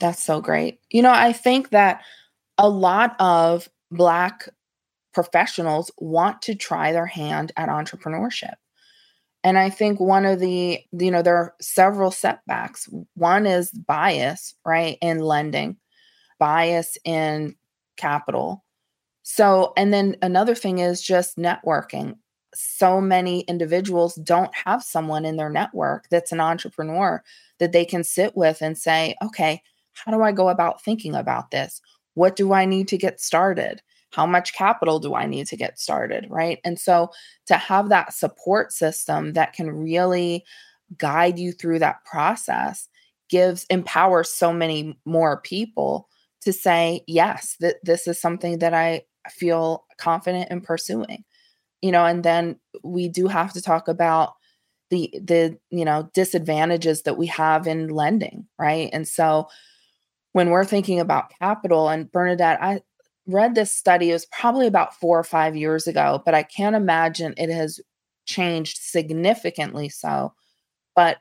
That's 0.00 0.22
so 0.22 0.40
great. 0.40 0.80
You 0.90 1.02
know, 1.02 1.12
I 1.12 1.32
think 1.32 1.70
that 1.70 2.02
a 2.58 2.68
lot 2.68 3.16
of 3.20 3.68
black 3.90 4.48
professionals 5.12 5.90
want 5.98 6.42
to 6.42 6.54
try 6.54 6.92
their 6.92 7.06
hand 7.06 7.52
at 7.56 7.68
entrepreneurship. 7.68 8.54
And 9.44 9.58
I 9.58 9.70
think 9.70 10.00
one 10.00 10.24
of 10.24 10.40
the, 10.40 10.80
you 10.92 11.10
know, 11.10 11.22
there 11.22 11.36
are 11.36 11.54
several 11.60 12.10
setbacks. 12.10 12.88
One 13.14 13.46
is 13.46 13.70
bias, 13.70 14.54
right, 14.64 14.96
in 15.02 15.18
lending, 15.18 15.76
bias 16.38 16.96
in 17.04 17.54
capital. 17.96 18.64
So, 19.22 19.72
and 19.76 19.92
then 19.92 20.16
another 20.22 20.54
thing 20.54 20.78
is 20.78 21.02
just 21.02 21.36
networking 21.36 22.16
so 22.54 23.00
many 23.00 23.40
individuals 23.40 24.14
don't 24.16 24.54
have 24.54 24.82
someone 24.82 25.24
in 25.24 25.36
their 25.36 25.50
network 25.50 26.08
that's 26.10 26.32
an 26.32 26.40
entrepreneur 26.40 27.22
that 27.58 27.72
they 27.72 27.84
can 27.84 28.04
sit 28.04 28.36
with 28.36 28.62
and 28.62 28.76
say, 28.76 29.14
okay, 29.22 29.62
how 29.92 30.12
do 30.12 30.22
I 30.22 30.32
go 30.32 30.48
about 30.48 30.82
thinking 30.82 31.14
about 31.14 31.50
this? 31.50 31.80
What 32.14 32.36
do 32.36 32.52
I 32.52 32.64
need 32.64 32.88
to 32.88 32.98
get 32.98 33.20
started? 33.20 33.82
How 34.12 34.26
much 34.26 34.54
capital 34.54 35.00
do 35.00 35.14
I 35.14 35.26
need 35.26 35.46
to 35.48 35.56
get 35.56 35.78
started? 35.78 36.26
Right. 36.28 36.60
And 36.64 36.78
so 36.78 37.10
to 37.46 37.56
have 37.56 37.88
that 37.88 38.12
support 38.12 38.72
system 38.72 39.32
that 39.32 39.52
can 39.52 39.70
really 39.70 40.44
guide 40.98 41.38
you 41.38 41.52
through 41.52 41.80
that 41.80 42.04
process 42.04 42.88
gives 43.28 43.66
empowers 43.70 44.30
so 44.30 44.52
many 44.52 44.96
more 45.04 45.40
people 45.40 46.08
to 46.42 46.52
say, 46.52 47.02
yes, 47.06 47.56
that 47.60 47.76
this 47.82 48.06
is 48.06 48.20
something 48.20 48.58
that 48.58 48.74
I 48.74 49.02
feel 49.30 49.84
confident 49.98 50.50
in 50.50 50.60
pursuing 50.60 51.24
you 51.84 51.92
know 51.92 52.04
and 52.04 52.24
then 52.24 52.56
we 52.82 53.08
do 53.08 53.28
have 53.28 53.52
to 53.52 53.62
talk 53.62 53.88
about 53.88 54.34
the 54.90 55.10
the 55.22 55.58
you 55.70 55.84
know 55.84 56.10
disadvantages 56.14 57.02
that 57.02 57.18
we 57.18 57.26
have 57.26 57.66
in 57.66 57.88
lending 57.88 58.46
right? 58.58 58.90
And 58.92 59.06
so 59.06 59.48
when 60.32 60.50
we're 60.50 60.64
thinking 60.64 60.98
about 60.98 61.32
capital 61.38 61.88
and 61.88 62.10
bernadette 62.10 62.60
i 62.62 62.80
read 63.26 63.54
this 63.54 63.72
study 63.72 64.10
it 64.10 64.14
was 64.14 64.26
probably 64.26 64.66
about 64.66 64.94
four 64.94 65.18
or 65.18 65.24
five 65.24 65.56
years 65.56 65.86
ago 65.86 66.20
but 66.24 66.34
i 66.34 66.42
can't 66.42 66.76
imagine 66.76 67.34
it 67.36 67.50
has 67.50 67.80
changed 68.26 68.78
significantly 68.78 69.88
so. 69.88 70.32
But 70.96 71.18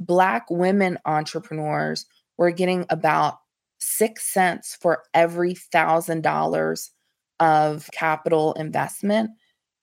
black 0.00 0.46
women 0.50 0.98
entrepreneurs 1.04 2.06
were 2.38 2.50
getting 2.50 2.86
about 2.90 3.38
six 3.78 4.32
cents 4.32 4.76
for 4.80 5.02
every 5.14 5.54
thousand 5.54 6.22
dollars 6.22 6.90
of 7.40 7.88
capital 7.92 8.52
investment 8.54 9.30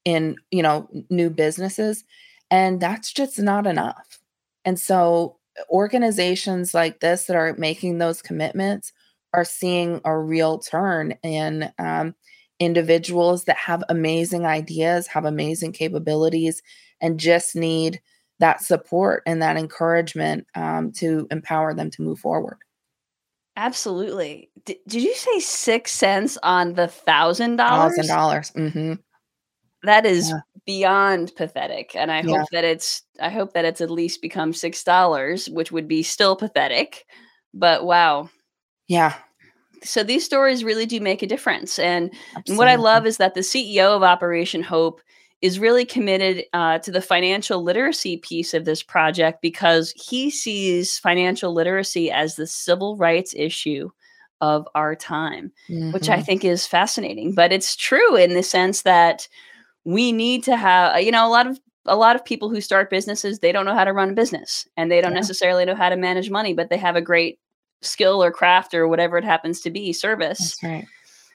in 0.09 0.35
you 0.51 0.63
know 0.63 0.89
new 1.09 1.29
businesses 1.29 2.03
and 2.51 2.79
that's 2.79 3.13
just 3.13 3.39
not 3.39 3.67
enough. 3.67 4.19
And 4.65 4.79
so 4.79 5.37
organizations 5.69 6.73
like 6.73 6.99
this 6.99 7.25
that 7.25 7.35
are 7.35 7.55
making 7.57 7.97
those 7.97 8.21
commitments 8.21 8.91
are 9.33 9.45
seeing 9.45 10.01
a 10.05 10.17
real 10.17 10.57
turn 10.57 11.11
in 11.23 11.71
um, 11.77 12.15
individuals 12.59 13.45
that 13.45 13.57
have 13.57 13.83
amazing 13.89 14.45
ideas 14.45 15.07
have 15.07 15.25
amazing 15.25 15.71
capabilities 15.71 16.61
and 17.01 17.19
just 17.19 17.55
need 17.55 18.01
that 18.39 18.61
support 18.61 19.21
and 19.25 19.41
that 19.41 19.57
encouragement 19.57 20.47
um, 20.55 20.91
to 20.91 21.27
empower 21.29 21.73
them 21.73 21.91
to 21.91 22.01
move 22.01 22.19
forward. 22.19 22.57
Absolutely. 23.55 24.49
D- 24.65 24.79
did 24.87 25.03
you 25.03 25.13
say 25.13 25.39
six 25.39 25.91
cents 25.91 26.37
on 26.43 26.73
the 26.73 26.87
thousand 26.87 27.57
dollars? 27.57 27.95
Thousand 27.95 28.15
dollars 28.15 28.51
mm-hmm. 28.51 28.93
That 29.83 30.05
is 30.05 30.29
yeah. 30.29 30.39
beyond 30.65 31.33
pathetic. 31.35 31.95
And 31.95 32.11
I 32.11 32.21
yeah. 32.21 32.39
hope 32.39 32.47
that 32.51 32.63
it's 32.63 33.03
I 33.19 33.29
hope 33.29 33.53
that 33.53 33.65
it's 33.65 33.81
at 33.81 33.89
least 33.89 34.21
become 34.21 34.53
six 34.53 34.83
dollars, 34.83 35.49
which 35.49 35.71
would 35.71 35.87
be 35.87 36.03
still 36.03 36.35
pathetic. 36.35 37.05
But 37.53 37.85
wow. 37.85 38.29
Yeah. 38.87 39.15
So 39.83 40.03
these 40.03 40.25
stories 40.25 40.63
really 40.63 40.85
do 40.85 40.99
make 40.99 41.21
a 41.21 41.27
difference. 41.27 41.79
And, 41.79 42.13
and 42.47 42.57
what 42.57 42.67
I 42.67 42.75
love 42.75 43.05
is 43.05 43.17
that 43.17 43.33
the 43.33 43.39
CEO 43.41 43.95
of 43.95 44.03
Operation 44.03 44.61
Hope 44.61 44.99
is 45.41 45.59
really 45.59 45.85
committed 45.85 46.43
uh, 46.51 46.79
to 46.79 46.91
the 46.91 47.01
financial 47.01 47.63
literacy 47.63 48.17
piece 48.17 48.53
of 48.53 48.65
this 48.65 48.83
project 48.83 49.41
because 49.41 49.91
he 49.91 50.29
sees 50.29 50.97
financial 50.97 51.53
literacy 51.53 52.11
as 52.11 52.35
the 52.35 52.45
civil 52.45 52.97
rights 52.97 53.33
issue 53.37 53.89
of 54.41 54.67
our 54.75 54.95
time, 54.95 55.51
mm-hmm. 55.69 55.91
which 55.91 56.09
I 56.09 56.15
mm-hmm. 56.15 56.23
think 56.23 56.45
is 56.45 56.67
fascinating. 56.67 57.33
But 57.33 57.53
it's 57.53 57.75
true 57.75 58.15
in 58.15 58.33
the 58.33 58.43
sense 58.43 58.81
that 58.81 59.27
we 59.85 60.11
need 60.11 60.43
to 60.43 60.55
have 60.55 61.01
you 61.01 61.11
know 61.11 61.27
a 61.27 61.29
lot 61.29 61.47
of 61.47 61.59
a 61.85 61.95
lot 61.95 62.15
of 62.15 62.25
people 62.25 62.49
who 62.49 62.61
start 62.61 62.89
businesses 62.89 63.39
they 63.39 63.51
don't 63.51 63.65
know 63.65 63.73
how 63.73 63.83
to 63.83 63.93
run 63.93 64.09
a 64.09 64.13
business 64.13 64.67
and 64.77 64.91
they 64.91 65.01
don't 65.01 65.11
yeah. 65.11 65.19
necessarily 65.19 65.65
know 65.65 65.75
how 65.75 65.89
to 65.89 65.95
manage 65.95 66.29
money 66.29 66.53
but 66.53 66.69
they 66.69 66.77
have 66.77 66.95
a 66.95 67.01
great 67.01 67.39
skill 67.81 68.23
or 68.23 68.31
craft 68.31 68.73
or 68.73 68.87
whatever 68.87 69.17
it 69.17 69.23
happens 69.23 69.61
to 69.61 69.69
be 69.69 69.93
service. 69.93 70.57
That's 70.57 70.63
right. 70.63 70.87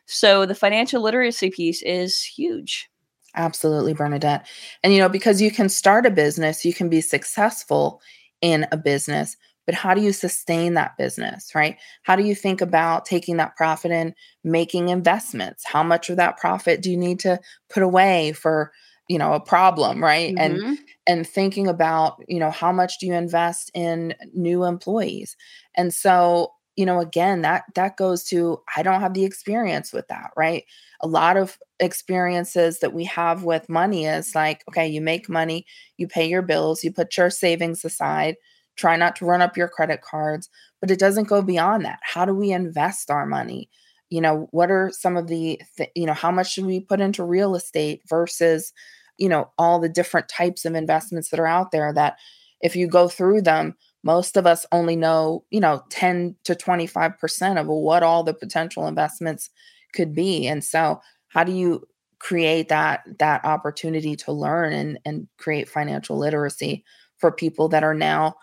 So 0.07 0.45
the 0.45 0.55
financial 0.55 1.03
literacy 1.03 1.51
piece 1.51 1.83
is 1.83 2.23
huge. 2.23 2.89
Absolutely 3.35 3.95
bernadette. 3.95 4.47
And 4.83 4.93
you 4.93 4.99
know 4.99 5.09
because 5.09 5.41
you 5.41 5.51
can 5.51 5.69
start 5.69 6.07
a 6.07 6.11
business 6.11 6.65
you 6.65 6.75
can 6.75 6.89
be 6.89 7.01
successful 7.01 8.01
in 8.41 8.67
a 8.71 8.77
business 8.77 9.37
but 9.67 9.75
how 9.75 9.95
do 9.95 10.01
you 10.01 10.13
sustain 10.13 10.75
that 10.75 10.97
business 10.97 11.55
right? 11.55 11.77
How 12.03 12.17
do 12.17 12.25
you 12.25 12.35
think 12.35 12.61
about 12.61 13.05
taking 13.05 13.37
that 13.39 13.57
profit 13.57 13.91
and 13.91 14.15
making 14.43 14.89
investments? 14.89 15.65
How 15.67 15.83
much 15.83 16.11
of 16.11 16.17
that 16.17 16.37
profit 16.37 16.83
do 16.83 16.91
you 16.91 16.97
need 16.97 17.21
to 17.21 17.41
put 17.69 17.83
away 17.83 18.33
for 18.33 18.73
you 19.09 19.19
know 19.19 19.35
a 19.35 19.41
problem 19.41 20.03
right? 20.03 20.35
Mm-hmm. 20.35 20.67
and 20.67 20.79
and 21.07 21.27
thinking 21.27 21.69
about 21.69 22.23
you 22.29 22.41
know 22.41 22.51
how 22.51 22.73
much 22.73 22.99
do 22.99 23.07
you 23.07 23.15
invest 23.15 23.71
in 23.75 24.15
new 24.33 24.65
employees? 24.65 25.37
And 25.77 25.93
so 25.93 26.53
you 26.77 26.85
know 26.85 27.01
again 27.01 27.43
that 27.43 27.63
that 27.77 27.97
goes 27.97 28.25
to 28.25 28.61
i 28.77 28.83
don't 28.83 29.01
have 29.01 29.15
the 29.15 29.25
experience 29.25 29.93
with 29.93 30.09
that 30.09 30.31
right? 30.37 30.65
A 31.01 31.07
lot 31.07 31.37
of 31.37 31.59
experiences 31.81 32.81
that 32.81 32.93
we 32.93 33.05
have 33.05 33.45
with 33.45 33.69
money 33.69 34.07
is 34.07 34.35
like 34.35 34.65
okay 34.69 34.87
you 34.87 35.01
make 35.01 35.29
money 35.29 35.67
you 35.97 36.09
pay 36.09 36.29
your 36.29 36.43
bills 36.43 36.83
you 36.83 36.93
put 36.93 37.17
your 37.17 37.31
savings 37.31 37.85
aside 37.85 38.37
try 38.77 38.97
not 38.97 39.17
to 39.17 39.25
run 39.25 39.43
up 39.43 39.57
your 39.57 39.69
credit 39.69 40.03
cards 40.03 40.49
but 40.85 40.91
it 40.91 40.99
doesn't 40.99 41.29
go 41.29 41.41
beyond 41.41 41.83
that. 41.83 41.99
How 42.03 42.27
do 42.27 42.35
we 42.35 42.53
invest 42.53 43.11
our 43.11 43.25
money? 43.25 43.71
You 44.11 44.21
know 44.21 44.49
what 44.51 44.71
are 44.71 44.91
some 44.93 45.17
of 45.17 45.29
the 45.29 45.59
th- 45.79 45.89
you 45.95 46.05
know 46.05 46.13
how 46.13 46.31
much 46.31 46.53
should 46.53 46.67
we 46.67 46.81
put 46.81 47.01
into 47.01 47.25
real 47.25 47.55
estate 47.55 48.03
versus 48.07 48.71
you 49.17 49.31
know 49.31 49.51
all 49.57 49.81
the 49.81 49.89
different 49.89 50.29
types 50.29 50.67
of 50.67 50.75
investments 50.75 51.31
that 51.31 51.41
are 51.41 51.47
out 51.47 51.71
there 51.71 51.91
that 51.95 52.19
if 52.61 52.77
you 52.77 52.87
go 52.87 53.09
through 53.09 53.41
them 53.41 53.75
most 54.03 54.37
of 54.37 54.47
us 54.47 54.67
only 54.73 54.95
know 54.95 55.47
you 55.51 55.59
know 55.59 55.83
10 55.89 56.37
to 56.45 56.55
25% 56.55 57.59
of 57.59 57.67
what 57.67 58.03
all 58.03 58.23
the 58.23 58.35
potential 58.35 58.87
investments 58.87 59.49
could 59.95 60.15
be. 60.15 60.47
And 60.47 60.63
so 60.63 61.01
how 61.29 61.45
do 61.45 61.53
you 61.53 61.89
create 62.19 62.69
that 62.69 63.05
that 63.21 63.43
opportunity 63.47 64.17
to 64.17 64.33
learn 64.33 64.75
and 64.75 64.99
and 65.07 65.29
create 65.39 65.67
financial 65.67 66.19
literacy 66.19 66.85
for 67.17 67.33
people 67.33 67.71
that 67.71 67.83
are 67.83 67.95
now 67.95 68.35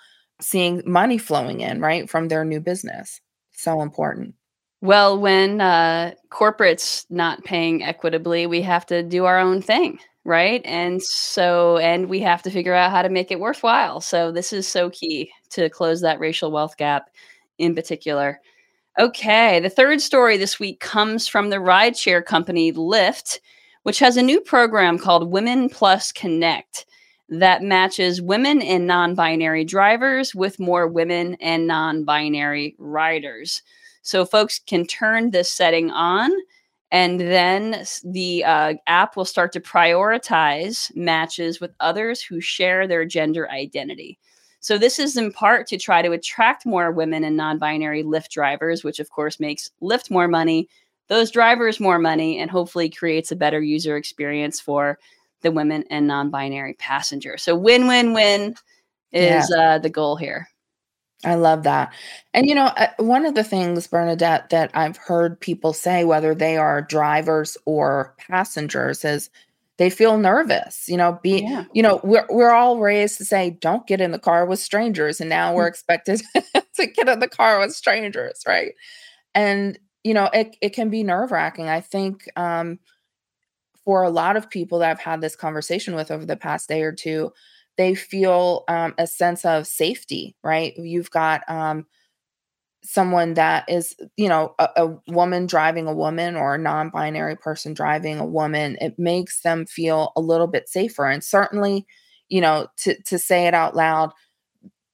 seeing 0.41 0.81
money 0.85 1.17
flowing 1.17 1.61
in, 1.61 1.79
right, 1.79 2.09
from 2.09 2.27
their 2.27 2.43
new 2.43 2.59
business. 2.59 3.21
So 3.51 3.81
important. 3.81 4.35
Well, 4.81 5.19
when 5.19 5.61
uh, 5.61 6.13
corporates 6.29 7.05
not 7.09 7.43
paying 7.43 7.83
equitably, 7.83 8.47
we 8.47 8.63
have 8.63 8.85
to 8.87 9.03
do 9.03 9.25
our 9.25 9.37
own 9.37 9.61
thing. 9.61 9.99
right? 10.23 10.61
And 10.65 11.01
so, 11.01 11.77
and 11.77 12.09
we 12.09 12.19
have 12.19 12.41
to 12.43 12.51
figure 12.51 12.73
out 12.73 12.91
how 12.91 13.01
to 13.01 13.09
make 13.09 13.31
it 13.31 13.39
worthwhile. 13.39 14.01
So, 14.01 14.31
this 14.31 14.53
is 14.53 14.67
so 14.67 14.89
key 14.89 15.31
to 15.51 15.69
close 15.69 16.01
that 16.01 16.19
racial 16.19 16.51
wealth 16.51 16.77
gap 16.77 17.09
in 17.57 17.75
particular. 17.75 18.39
Okay, 18.99 19.59
the 19.59 19.69
third 19.69 20.01
story 20.01 20.37
this 20.37 20.59
week 20.59 20.79
comes 20.79 21.27
from 21.27 21.49
the 21.49 21.57
rideshare 21.57 22.23
company 22.23 22.73
Lyft, 22.73 23.39
which 23.83 23.99
has 23.99 24.17
a 24.17 24.21
new 24.21 24.41
program 24.41 24.97
called 24.97 25.31
Women 25.31 25.69
Plus 25.69 26.11
Connect 26.11 26.85
that 27.31 27.63
matches 27.63 28.21
women 28.21 28.61
and 28.61 28.85
non 28.85 29.15
binary 29.15 29.63
drivers 29.63 30.35
with 30.35 30.59
more 30.59 30.87
women 30.87 31.35
and 31.39 31.65
non 31.65 32.03
binary 32.03 32.75
riders. 32.77 33.63
So, 34.03 34.25
folks 34.25 34.59
can 34.59 34.85
turn 34.85 35.31
this 35.31 35.49
setting 35.49 35.89
on 35.91 36.31
and 36.91 37.21
then 37.21 37.85
the 38.03 38.43
uh, 38.43 38.73
app 38.85 39.15
will 39.15 39.25
start 39.25 39.53
to 39.53 39.61
prioritize 39.61 40.93
matches 40.93 41.61
with 41.61 41.71
others 41.79 42.21
who 42.21 42.41
share 42.41 42.85
their 42.85 43.05
gender 43.05 43.49
identity. 43.49 44.19
So, 44.59 44.77
this 44.77 44.99
is 44.99 45.15
in 45.15 45.31
part 45.31 45.67
to 45.67 45.77
try 45.77 46.01
to 46.01 46.11
attract 46.11 46.65
more 46.65 46.91
women 46.91 47.23
and 47.23 47.37
non 47.37 47.57
binary 47.57 48.03
Lyft 48.03 48.29
drivers, 48.29 48.83
which 48.83 48.99
of 48.99 49.09
course 49.09 49.39
makes 49.39 49.71
Lyft 49.81 50.11
more 50.11 50.27
money, 50.27 50.67
those 51.07 51.31
drivers 51.31 51.79
more 51.79 51.97
money, 51.97 52.39
and 52.39 52.51
hopefully 52.51 52.89
creates 52.89 53.31
a 53.31 53.37
better 53.37 53.61
user 53.61 53.95
experience 53.95 54.59
for 54.59 54.99
the 55.41 55.51
women 55.51 55.85
and 55.89 56.07
non 56.07 56.29
binary 56.29 56.73
passengers. 56.73 57.43
So, 57.43 57.55
win 57.55 57.87
win 57.87 58.13
win 58.13 58.55
is 59.11 59.51
yeah. 59.53 59.75
uh, 59.75 59.77
the 59.79 59.89
goal 59.89 60.15
here. 60.15 60.47
I 61.23 61.35
love 61.35 61.63
that. 61.63 61.93
And 62.33 62.47
you 62.47 62.55
know, 62.55 62.65
uh, 62.65 62.87
one 62.97 63.25
of 63.25 63.35
the 63.35 63.43
things, 63.43 63.87
Bernadette, 63.87 64.49
that 64.49 64.71
I've 64.73 64.97
heard 64.97 65.39
people 65.39 65.73
say, 65.73 66.03
whether 66.03 66.33
they 66.33 66.57
are 66.57 66.81
drivers 66.81 67.57
or 67.65 68.15
passengers, 68.17 69.05
is 69.05 69.29
they 69.77 69.89
feel 69.89 70.17
nervous. 70.17 70.87
You 70.87 70.97
know, 70.97 71.19
be 71.21 71.41
yeah. 71.41 71.65
you 71.73 71.83
know, 71.83 71.99
we're 72.03 72.25
we're 72.29 72.51
all 72.51 72.79
raised 72.79 73.17
to 73.17 73.25
say, 73.25 73.51
don't 73.51 73.85
get 73.87 74.01
in 74.01 74.11
the 74.11 74.19
car 74.19 74.45
with 74.45 74.59
strangers, 74.59 75.21
and 75.21 75.29
now 75.29 75.53
we're 75.53 75.65
mm. 75.65 75.69
expected 75.69 76.21
to 76.75 76.87
get 76.87 77.09
in 77.09 77.19
the 77.19 77.27
car 77.27 77.59
with 77.59 77.73
strangers, 77.73 78.43
right? 78.47 78.73
And 79.35 79.77
you 80.03 80.13
know, 80.13 80.29
it 80.33 80.55
it 80.61 80.69
can 80.69 80.89
be 80.89 81.03
nerve 81.03 81.31
wracking. 81.31 81.69
I 81.69 81.81
think 81.81 82.27
um, 82.35 82.79
for 83.85 84.03
a 84.03 84.09
lot 84.09 84.37
of 84.37 84.49
people 84.49 84.79
that 84.79 84.91
I've 84.91 84.99
had 84.99 85.21
this 85.21 85.35
conversation 85.35 85.95
with 85.95 86.11
over 86.11 86.25
the 86.25 86.37
past 86.37 86.69
day 86.69 86.83
or 86.83 86.91
two, 86.91 87.31
they 87.77 87.95
feel 87.95 88.63
um, 88.67 88.93
a 88.97 89.07
sense 89.07 89.45
of 89.45 89.65
safety, 89.65 90.35
right? 90.43 90.73
You've 90.77 91.09
got 91.09 91.41
um, 91.49 91.85
someone 92.83 93.35
that 93.35 93.65
is, 93.69 93.95
you 94.17 94.29
know, 94.29 94.55
a, 94.59 94.69
a 94.75 94.97
woman 95.07 95.47
driving 95.47 95.87
a 95.87 95.93
woman 95.93 96.35
or 96.35 96.55
a 96.55 96.59
non 96.59 96.89
binary 96.89 97.35
person 97.35 97.73
driving 97.73 98.19
a 98.19 98.25
woman. 98.25 98.77
It 98.81 98.99
makes 98.99 99.41
them 99.41 99.65
feel 99.65 100.11
a 100.15 100.21
little 100.21 100.47
bit 100.47 100.69
safer. 100.69 101.05
And 101.05 101.23
certainly, 101.23 101.85
you 102.29 102.41
know, 102.41 102.67
to, 102.79 103.01
to 103.03 103.17
say 103.17 103.47
it 103.47 103.53
out 103.53 103.75
loud, 103.75 104.11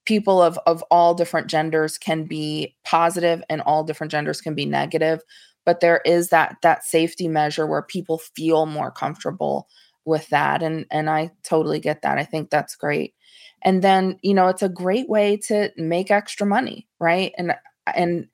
people 0.05 0.41
of, 0.41 0.57
of 0.65 0.83
all 0.89 1.13
different 1.13 1.47
genders 1.47 1.97
can 1.97 2.23
be 2.23 2.75
positive 2.85 3.43
and 3.49 3.61
all 3.61 3.83
different 3.83 4.11
genders 4.11 4.39
can 4.39 4.55
be 4.55 4.65
negative 4.65 5.21
but 5.67 5.81
there 5.81 6.01
is 6.05 6.29
that 6.31 6.57
that 6.63 6.85
safety 6.85 7.29
measure 7.29 7.67
where 7.67 7.83
people 7.83 8.19
feel 8.37 8.65
more 8.67 8.91
comfortable 8.91 9.69
with 10.05 10.29
that 10.29 10.63
and 10.63 10.87
and 10.91 11.11
I 11.11 11.31
totally 11.43 11.81
get 11.81 12.03
that. 12.03 12.17
I 12.17 12.25
think 12.25 12.49
that's 12.49 12.77
great. 12.77 13.15
And 13.63 13.83
then, 13.83 14.19
you 14.23 14.33
know, 14.33 14.47
it's 14.47 14.63
a 14.63 14.69
great 14.69 15.09
way 15.09 15.37
to 15.47 15.71
make 15.77 16.11
extra 16.11 16.47
money, 16.47 16.87
right? 16.99 17.33
And 17.37 17.53
and 17.95 18.27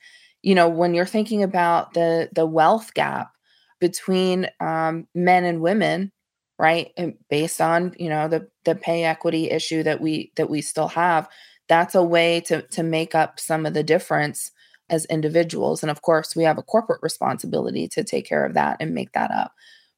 you 0.44 0.56
know, 0.56 0.70
when 0.70 0.94
you're 0.94 1.06
thinking 1.06 1.44
about 1.44 1.94
the 1.96 2.30
the 2.34 2.46
wealth 2.46 2.94
gap 2.94 3.32
between 3.80 4.48
um, 4.60 5.08
men 5.16 5.44
and 5.46 5.62
women, 5.62 6.12
right? 6.60 6.92
And 6.98 7.16
based 7.30 7.62
on, 7.62 7.94
you 7.98 8.10
know, 8.10 8.28
the 8.28 8.48
the 8.66 8.76
pay 8.76 9.04
equity 9.06 9.50
issue 9.50 9.84
that 9.84 10.02
we 10.02 10.32
that 10.36 10.50
we 10.50 10.62
still 10.62 10.90
have, 10.90 11.28
that's 11.68 11.96
a 11.96 12.04
way 12.04 12.42
to 12.42 12.62
to 12.64 12.84
make 12.84 13.16
up 13.16 13.40
some 13.40 13.66
of 13.66 13.74
the 13.74 13.84
difference 13.84 14.52
as 14.90 15.06
individuals. 15.06 15.84
And 15.84 15.90
of 15.90 16.02
course, 16.02 16.36
we 16.36 16.44
have 16.44 16.58
a 16.58 16.64
corporate 16.64 17.02
responsibility 17.02 17.88
to 17.90 18.04
take 18.04 18.26
care 18.26 18.46
of 18.46 18.54
that 18.54 18.78
and 18.80 18.94
make 18.94 19.12
that 19.14 19.32
up 19.32 19.54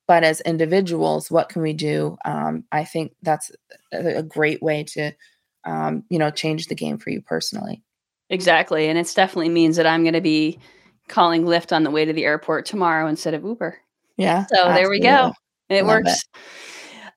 but 0.08 0.24
as 0.24 0.42
individuals 0.42 1.32
what 1.32 1.50
can 1.50 1.62
we 1.62 1.74
do 1.74 2.18
um, 2.26 2.64
i 2.72 2.84
think 2.84 3.14
that's 3.22 3.52
a, 3.92 4.24
great 4.24 4.62
way 4.62 4.84
to 4.84 5.12
um, 5.66 6.04
you 6.10 6.20
know 6.20 6.30
change 6.30 6.68
the 6.68 6.76
game 6.76 6.98
for 6.98 7.10
you 7.10 7.22
personally 7.22 7.82
exactly 8.30 8.88
and 8.88 8.98
it 8.98 9.12
definitely 9.16 9.50
means 9.50 9.76
that 9.78 9.88
i'm 9.88 10.04
going 10.04 10.14
to 10.14 10.22
be 10.22 10.60
calling 11.08 11.44
lyft 11.44 11.76
on 11.76 11.84
the 11.84 11.92
way 11.92 12.06
to 12.06 12.14
the 12.14 12.26
airport 12.26 12.66
tomorrow 12.66 13.08
instead 13.08 13.34
of 13.34 13.44
uber 13.44 13.78
yeah 14.18 14.46
so 14.48 14.56
absolutely. 14.56 14.82
there 14.82 14.90
we 14.90 15.00
go 15.00 15.34
it 15.70 15.84
Love 15.84 15.98
works 15.98 16.24
it. 16.24 16.40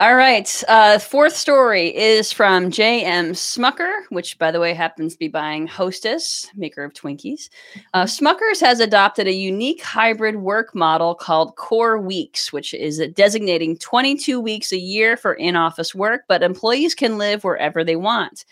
All 0.00 0.14
right. 0.14 0.62
Uh, 0.68 1.00
fourth 1.00 1.34
story 1.34 1.88
is 1.88 2.30
from 2.30 2.70
J.M. 2.70 3.32
Smucker, 3.32 4.02
which, 4.10 4.38
by 4.38 4.52
the 4.52 4.60
way, 4.60 4.72
happens 4.72 5.14
to 5.14 5.18
be 5.18 5.26
buying 5.26 5.66
Hostess, 5.66 6.48
maker 6.54 6.84
of 6.84 6.92
Twinkies. 6.92 7.48
Uh, 7.94 8.04
Smuckers 8.04 8.60
has 8.60 8.78
adopted 8.78 9.26
a 9.26 9.32
unique 9.32 9.82
hybrid 9.82 10.36
work 10.36 10.72
model 10.72 11.16
called 11.16 11.56
Core 11.56 11.98
Weeks, 11.98 12.52
which 12.52 12.74
is 12.74 13.02
designating 13.16 13.76
22 13.76 14.38
weeks 14.38 14.70
a 14.70 14.78
year 14.78 15.16
for 15.16 15.34
in 15.34 15.56
office 15.56 15.96
work, 15.96 16.22
but 16.28 16.44
employees 16.44 16.94
can 16.94 17.18
live 17.18 17.42
wherever 17.42 17.82
they 17.82 17.96
want. 17.96 18.44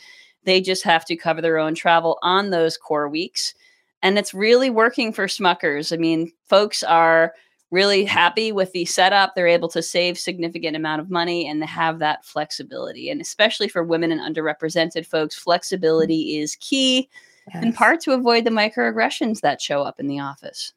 They 0.42 0.60
just 0.60 0.82
have 0.82 1.04
to 1.04 1.14
cover 1.14 1.40
their 1.40 1.58
own 1.58 1.76
travel 1.76 2.18
on 2.22 2.50
those 2.50 2.76
core 2.76 3.08
weeks. 3.08 3.54
And 4.02 4.18
it's 4.18 4.34
really 4.34 4.68
working 4.68 5.12
for 5.12 5.28
Smuckers. 5.28 5.92
I 5.92 5.96
mean, 5.96 6.32
folks 6.48 6.82
are 6.82 7.34
really 7.70 8.04
happy 8.04 8.52
with 8.52 8.72
the 8.72 8.84
setup. 8.84 9.34
They're 9.34 9.46
able 9.46 9.68
to 9.70 9.82
save 9.82 10.18
significant 10.18 10.76
amount 10.76 11.00
of 11.00 11.10
money 11.10 11.48
and 11.48 11.62
have 11.64 11.98
that 11.98 12.24
flexibility. 12.24 13.10
And 13.10 13.20
especially 13.20 13.68
for 13.68 13.82
women 13.82 14.12
and 14.12 14.20
underrepresented 14.20 15.06
folks, 15.06 15.34
mm-hmm. 15.34 15.42
flexibility 15.42 16.38
is 16.38 16.56
key 16.56 17.08
yes. 17.52 17.64
in 17.64 17.72
part 17.72 18.00
to 18.02 18.12
avoid 18.12 18.44
the 18.44 18.50
microaggressions 18.50 19.40
that 19.40 19.60
show 19.60 19.82
up 19.82 19.98
in 19.98 20.06
the 20.06 20.20
office. 20.20 20.72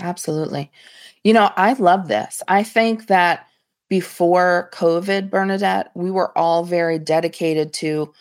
Absolutely. 0.00 0.70
You 1.24 1.34
know, 1.34 1.50
I 1.56 1.74
love 1.74 2.08
this. 2.08 2.42
I 2.48 2.62
think 2.62 3.08
that 3.08 3.46
before 3.90 4.70
COVID, 4.72 5.28
Bernadette, 5.28 5.90
we 5.94 6.10
were 6.10 6.36
all 6.38 6.64
very 6.64 6.98
dedicated 6.98 7.72
to 7.74 8.12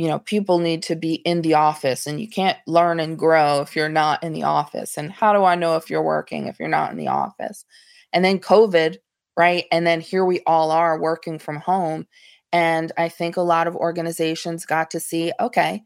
you 0.00 0.08
know 0.08 0.18
people 0.18 0.58
need 0.60 0.82
to 0.82 0.96
be 0.96 1.16
in 1.16 1.42
the 1.42 1.52
office 1.52 2.06
and 2.06 2.22
you 2.22 2.26
can't 2.26 2.56
learn 2.66 2.98
and 3.00 3.18
grow 3.18 3.60
if 3.60 3.76
you're 3.76 3.90
not 3.90 4.22
in 4.22 4.32
the 4.32 4.44
office 4.44 4.96
and 4.96 5.12
how 5.12 5.34
do 5.34 5.44
i 5.44 5.54
know 5.54 5.76
if 5.76 5.90
you're 5.90 6.02
working 6.02 6.46
if 6.46 6.58
you're 6.58 6.68
not 6.68 6.90
in 6.90 6.96
the 6.96 7.08
office 7.08 7.66
and 8.10 8.24
then 8.24 8.38
covid 8.38 8.96
right 9.36 9.66
and 9.70 9.86
then 9.86 10.00
here 10.00 10.24
we 10.24 10.40
all 10.46 10.70
are 10.70 10.98
working 10.98 11.38
from 11.38 11.56
home 11.56 12.06
and 12.50 12.92
i 12.96 13.10
think 13.10 13.36
a 13.36 13.42
lot 13.42 13.66
of 13.66 13.76
organizations 13.76 14.64
got 14.64 14.90
to 14.90 14.98
see 14.98 15.32
okay 15.38 15.82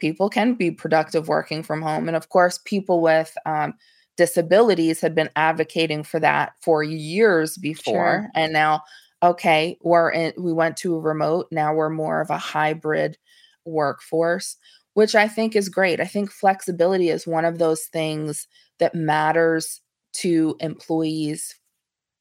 people 0.00 0.28
can 0.28 0.54
be 0.54 0.72
productive 0.72 1.28
working 1.28 1.62
from 1.62 1.80
home 1.82 2.08
and 2.08 2.16
of 2.16 2.28
course 2.28 2.58
people 2.64 3.00
with 3.00 3.32
um, 3.46 3.74
disabilities 4.16 5.00
had 5.00 5.14
been 5.14 5.30
advocating 5.36 6.02
for 6.02 6.18
that 6.18 6.54
for 6.62 6.82
years 6.82 7.56
before 7.56 8.22
sure. 8.22 8.30
and 8.34 8.52
now 8.52 8.82
okay 9.22 9.78
we're 9.82 10.10
in 10.10 10.32
we 10.36 10.52
went 10.52 10.76
to 10.76 10.98
remote 10.98 11.46
now 11.52 11.72
we're 11.72 11.88
more 11.88 12.20
of 12.20 12.28
a 12.28 12.38
hybrid 12.38 13.16
workforce, 13.66 14.56
which 14.94 15.14
I 15.14 15.28
think 15.28 15.54
is 15.54 15.68
great. 15.68 16.00
I 16.00 16.06
think 16.06 16.30
flexibility 16.30 17.10
is 17.10 17.26
one 17.26 17.44
of 17.44 17.58
those 17.58 17.82
things 17.84 18.46
that 18.78 18.94
matters 18.94 19.80
to 20.14 20.56
employees 20.60 21.54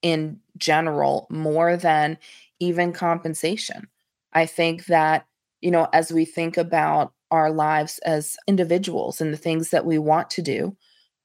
in 0.02 0.40
general 0.58 1.28
more 1.30 1.78
than 1.78 2.18
even 2.60 2.92
compensation. 2.92 3.88
I 4.34 4.46
think 4.46 4.86
that, 4.88 5.26
you 5.62 5.72
know, 5.72 5.88
as 5.94 6.12
we 6.12 6.26
think 6.26 6.58
about 6.58 7.14
our 7.32 7.52
lives 7.52 8.00
as 8.00 8.36
individuals 8.48 9.22
and 9.22 9.34
the 9.34 9.38
things 9.38 9.70
that 9.70 9.86
we 9.86 9.98
want 9.98 10.30
to 10.32 10.42
do, 10.42 10.76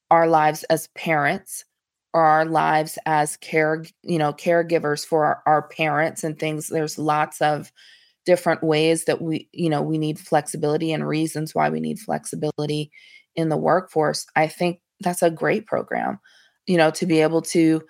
our 0.09 0.27
lives 0.27 0.63
as 0.63 0.87
parents, 0.95 1.65
our 2.13 2.45
lives 2.45 2.97
as 3.05 3.37
care, 3.37 3.85
you 4.03 4.17
know, 4.17 4.33
caregivers 4.33 5.05
for 5.05 5.25
our, 5.25 5.43
our 5.45 5.67
parents 5.67 6.23
and 6.23 6.37
things. 6.37 6.67
There's 6.67 6.97
lots 6.97 7.41
of 7.41 7.71
different 8.31 8.63
ways 8.63 9.03
that 9.03 9.21
we 9.21 9.49
you 9.51 9.69
know 9.69 9.81
we 9.81 9.97
need 9.97 10.17
flexibility 10.17 10.93
and 10.93 11.05
reasons 11.05 11.53
why 11.53 11.69
we 11.69 11.81
need 11.81 11.99
flexibility 11.99 12.89
in 13.35 13.49
the 13.49 13.57
workforce 13.57 14.25
i 14.37 14.47
think 14.47 14.79
that's 15.01 15.21
a 15.21 15.29
great 15.29 15.67
program 15.67 16.17
you 16.65 16.77
know 16.77 16.89
to 16.89 17.05
be 17.05 17.19
able 17.19 17.41
to 17.41 17.81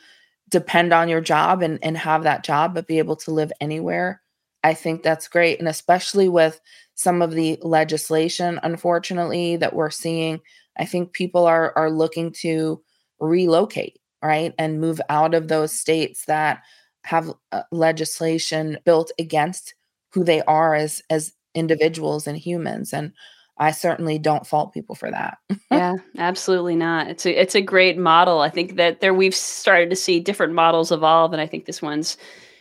depend 0.49 0.93
on 0.93 1.07
your 1.07 1.21
job 1.21 1.61
and 1.61 1.77
and 1.83 1.95
have 1.95 2.23
that 2.23 2.43
job 2.43 2.73
but 2.73 2.87
be 2.87 2.97
able 2.97 3.15
to 3.15 3.29
live 3.29 3.51
anywhere 3.61 4.19
i 4.63 4.73
think 4.73 5.03
that's 5.03 5.27
great 5.27 5.59
and 5.59 5.67
especially 5.67 6.27
with 6.27 6.59
some 6.95 7.21
of 7.21 7.33
the 7.33 7.59
legislation 7.61 8.59
unfortunately 8.63 9.57
that 9.57 9.75
we're 9.75 9.91
seeing 9.91 10.39
i 10.79 10.85
think 10.85 11.13
people 11.13 11.45
are 11.45 11.71
are 11.75 11.91
looking 11.91 12.31
to 12.31 12.81
relocate 13.19 13.99
right 14.23 14.55
and 14.57 14.81
move 14.81 14.99
out 15.07 15.35
of 15.35 15.49
those 15.49 15.71
states 15.71 16.25
that 16.25 16.63
have 17.03 17.31
uh, 17.51 17.61
legislation 17.71 18.79
built 18.85 19.11
against 19.19 19.75
who 20.13 20.23
they 20.23 20.41
are 20.43 20.75
as 20.75 21.01
as 21.09 21.33
individuals 21.53 22.27
and 22.27 22.37
humans 22.37 22.93
and 22.93 23.11
I 23.57 23.71
certainly 23.71 24.17
don't 24.17 24.47
fault 24.47 24.73
people 24.73 24.95
for 24.95 25.11
that. 25.11 25.37
yeah, 25.71 25.97
absolutely 26.17 26.75
not. 26.75 27.07
It's 27.09 27.25
a 27.25 27.39
it's 27.39 27.55
a 27.55 27.61
great 27.61 27.97
model. 27.97 28.39
I 28.39 28.49
think 28.49 28.75
that 28.77 29.01
there 29.01 29.13
we've 29.13 29.35
started 29.35 29.89
to 29.91 29.95
see 29.95 30.19
different 30.19 30.53
models 30.53 30.91
evolve 30.91 31.31
and 31.31 31.41
I 31.41 31.45
think 31.45 31.65
this 31.65 31.81
one's 31.81 32.17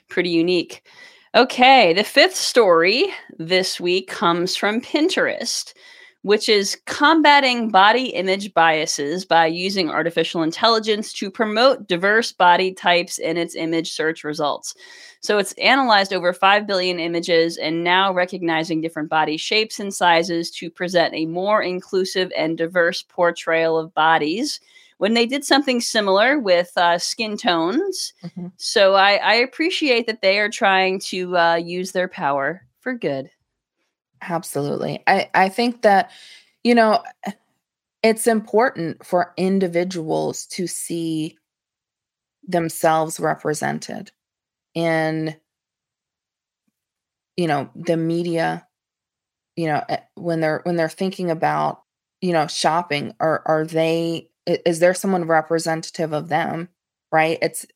pretty 0.09 0.31
unique. 0.31 0.83
Okay, 1.35 1.93
the 1.93 2.05
fifth 2.05 2.35
story 2.35 3.07
this 3.39 3.81
week 3.81 4.09
comes 4.09 4.57
from 4.57 4.81
Pinterest, 4.81 5.73
which 6.22 6.48
is 6.48 6.78
combating 6.87 7.70
body 7.70 8.09
image 8.09 8.52
biases 8.52 9.24
by 9.24 9.46
using 9.46 9.88
artificial 9.88 10.42
intelligence 10.42 11.12
to 11.14 11.30
promote 11.30 11.88
diverse 11.88 12.30
body 12.30 12.72
types 12.72 13.18
in 13.18 13.37
its 13.37 13.54
image 13.54 13.92
search 13.92 14.22
results. 14.22 14.74
So 15.20 15.38
it's 15.38 15.52
analyzed 15.52 16.12
over 16.12 16.33
5 16.33 16.66
billion 16.66 16.98
images 16.98 17.56
and 17.56 17.85
now 17.85 18.12
recognizing 18.12 18.80
different 18.80 19.09
body 19.09 19.37
shapes 19.37 19.80
and 19.80 19.92
sizes 19.92 20.50
to 20.52 20.70
present 20.70 21.14
a 21.14 21.26
more 21.26 21.62
inclusive 21.62 22.30
and 22.37 22.56
diverse 22.56 23.02
portrayal 23.02 23.78
of 23.78 23.94
bodies 23.94 24.61
when 24.98 25.14
they 25.14 25.24
did 25.24 25.44
something 25.46 25.80
similar 25.80 26.38
with 26.38 26.72
uh, 26.76 26.98
skin 26.98 27.38
tones. 27.38 28.12
Mm-hmm. 28.22 28.48
So 28.59 28.94
I, 28.94 29.14
I, 29.14 29.35
appreciate 29.37 30.06
that 30.06 30.20
they 30.20 30.38
are 30.38 30.50
trying 30.50 31.00
to 31.06 31.38
uh, 31.38 31.54
use 31.54 31.92
their 31.92 32.09
power 32.09 32.66
for 32.80 32.92
good. 32.92 33.30
Absolutely. 34.22 35.02
I, 35.06 35.30
I 35.35 35.48
think 35.48 35.83
that, 35.83 36.11
you 36.62 36.74
know, 36.74 37.02
it's 38.02 38.26
important 38.26 39.04
for 39.04 39.33
individuals 39.37 40.46
to 40.46 40.66
see 40.66 41.38
themselves 42.46 43.20
represented 43.20 44.11
in 44.74 45.37
you 47.37 47.46
know 47.46 47.70
the 47.74 47.96
media 47.96 48.66
you 49.56 49.66
know 49.66 49.83
eh, 49.88 49.98
when 50.16 50.40
they're 50.40 50.61
when 50.64 50.76
they're 50.76 50.88
thinking 50.88 51.30
about 51.30 51.83
you 52.20 52.33
know 52.33 52.46
shopping 52.46 53.14
are 53.20 53.42
are 53.46 53.66
they 53.66 54.30
is 54.46 54.80
there 54.80 54.94
someone 54.94 55.24
representative 55.26 56.12
of 56.12 56.28
them 56.28 56.68
right 57.12 57.38
it's 57.42 57.66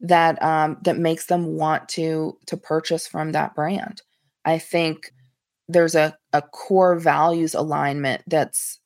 that 0.00 0.42
um 0.42 0.78
that 0.84 0.98
makes 0.98 1.26
them 1.26 1.56
want 1.56 1.88
to 1.88 2.38
to 2.46 2.56
purchase 2.56 3.06
from 3.06 3.32
that 3.32 3.54
brand 3.54 4.02
i 4.44 4.58
think 4.58 5.12
there's 5.72 5.94
a 5.94 6.16
a 6.32 6.42
core 6.42 6.96
values 6.98 7.54
alignment 7.54 8.22
that's 8.26 8.80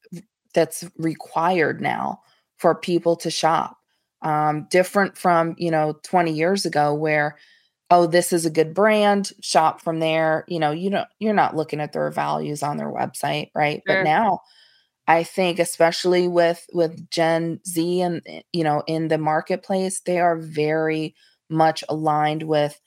that's 0.54 0.84
required 0.96 1.80
now 1.80 2.20
for 2.58 2.74
people 2.74 3.16
to 3.16 3.30
shop 3.30 3.76
um 4.22 4.66
different 4.70 5.16
from 5.18 5.54
you 5.58 5.70
know 5.70 5.98
20 6.04 6.32
years 6.32 6.64
ago 6.64 6.94
where 6.94 7.36
oh 7.90 8.06
this 8.06 8.32
is 8.32 8.46
a 8.46 8.50
good 8.50 8.74
brand 8.74 9.32
shop 9.40 9.80
from 9.80 10.00
there 10.00 10.44
you 10.48 10.58
know 10.58 10.70
you 10.70 10.90
don't 10.90 11.08
you're 11.18 11.34
not 11.34 11.56
looking 11.56 11.80
at 11.80 11.92
their 11.92 12.10
values 12.10 12.62
on 12.62 12.76
their 12.76 12.90
website 12.90 13.50
right 13.54 13.82
sure. 13.86 13.96
but 13.96 14.04
now 14.04 14.40
I 15.08 15.22
think 15.22 15.58
especially 15.58 16.26
with 16.26 16.66
with 16.72 17.08
Gen 17.10 17.60
Z 17.66 18.00
and 18.00 18.22
you 18.52 18.64
know 18.64 18.82
in 18.86 19.08
the 19.08 19.18
marketplace 19.18 20.00
they 20.00 20.18
are 20.18 20.36
very 20.36 21.14
much 21.48 21.84
aligned 21.88 22.42
with 22.42 22.80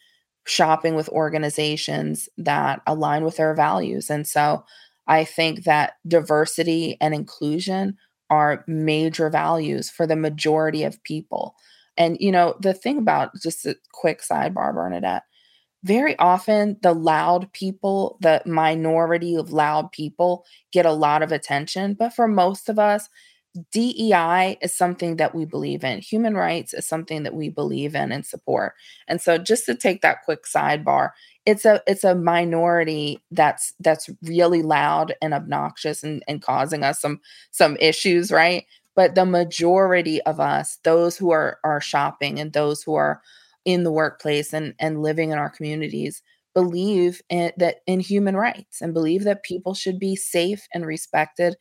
shopping 0.50 0.96
with 0.96 1.08
organizations 1.10 2.28
that 2.38 2.82
align 2.88 3.24
with 3.24 3.38
their 3.38 3.54
values 3.54 4.10
and 4.10 4.28
so 4.28 4.64
I 5.10 5.24
think 5.24 5.64
that 5.64 5.94
diversity 6.08 6.96
and 7.02 7.16
inclusion 7.16 7.98
are 8.30 8.64
major 8.68 9.30
values 9.32 9.90
for 9.90 10.06
the 10.06 10.16
majority 10.16 10.84
of 10.84 11.04
people. 11.04 11.56
And 11.98 12.16
you 12.20 12.32
know, 12.32 12.56
the 12.62 12.76
thing 12.76 13.00
about 13.00 13.32
just 13.42 13.66
a 13.66 13.76
quick 13.92 14.22
sidebar 14.22 14.74
Bernadette, 14.74 15.24
very 15.84 16.18
often 16.20 16.78
the 16.84 16.94
loud 16.94 17.52
people, 17.54 18.18
the 18.22 18.44
minority 18.46 19.36
of 19.36 19.52
loud 19.52 19.92
people 19.92 20.46
get 20.72 20.86
a 20.86 20.92
lot 20.94 21.24
of 21.24 21.32
attention. 21.32 21.96
But 21.96 22.14
for 22.14 22.28
most 22.28 22.70
of 22.70 22.78
us, 22.78 23.10
DEI 23.72 24.58
is 24.62 24.76
something 24.76 25.16
that 25.18 25.34
we 25.34 25.46
believe 25.46 25.84
in. 25.84 26.00
Human 26.00 26.36
rights 26.36 26.74
is 26.74 26.88
something 26.88 27.24
that 27.24 27.34
we 27.34 27.50
believe 27.50 27.96
in 27.96 28.12
and 28.12 28.26
support. 28.26 28.74
And 29.08 29.20
so 29.20 29.38
just 29.38 29.66
to 29.66 29.76
take 29.76 30.02
that 30.02 30.24
quick 30.24 30.44
sidebar, 30.44 31.12
it's 31.46 31.66
a 31.66 31.82
it's 31.88 32.04
a 32.04 32.14
minority 32.16 33.24
that's 33.32 33.74
that's 33.80 34.10
really 34.24 34.62
loud 34.62 35.16
and 35.22 35.34
obnoxious 35.34 36.04
and, 36.04 36.24
and 36.28 36.42
causing 36.42 36.84
us 36.84 37.02
some 37.02 37.22
some 37.52 37.76
issues, 37.80 38.32
right? 38.32 38.66
But 38.96 39.16
the 39.16 39.26
majority 39.26 40.22
of 40.24 40.40
us, 40.40 40.78
those 40.84 41.18
who 41.18 41.32
are 41.32 41.60
are 41.64 41.82
shopping 41.82 42.40
and 42.40 42.54
those 42.54 42.84
who 42.84 42.96
are 42.96 43.22
in 43.66 43.84
the 43.84 43.92
workplace 43.92 44.54
and 44.54 44.76
and 44.80 45.02
living 45.02 45.32
in 45.32 45.40
our 45.40 45.50
communities 45.50 46.22
believe 46.54 47.22
in, 47.30 47.52
that 47.58 47.78
in 47.88 48.00
human 48.00 48.36
rights 48.36 48.82
and 48.82 48.94
believe 48.94 49.24
that 49.24 49.44
people 49.44 49.74
should 49.74 50.00
be 50.00 50.16
safe 50.16 50.68
and 50.74 50.86
respected 50.86 51.56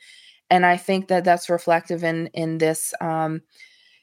and 0.51 0.67
i 0.67 0.77
think 0.77 1.09
that 1.09 1.25
that's 1.25 1.51
reflective 1.51 2.05
in 2.05 2.29
in 2.29 2.59
this 2.59 2.95
um 3.01 3.41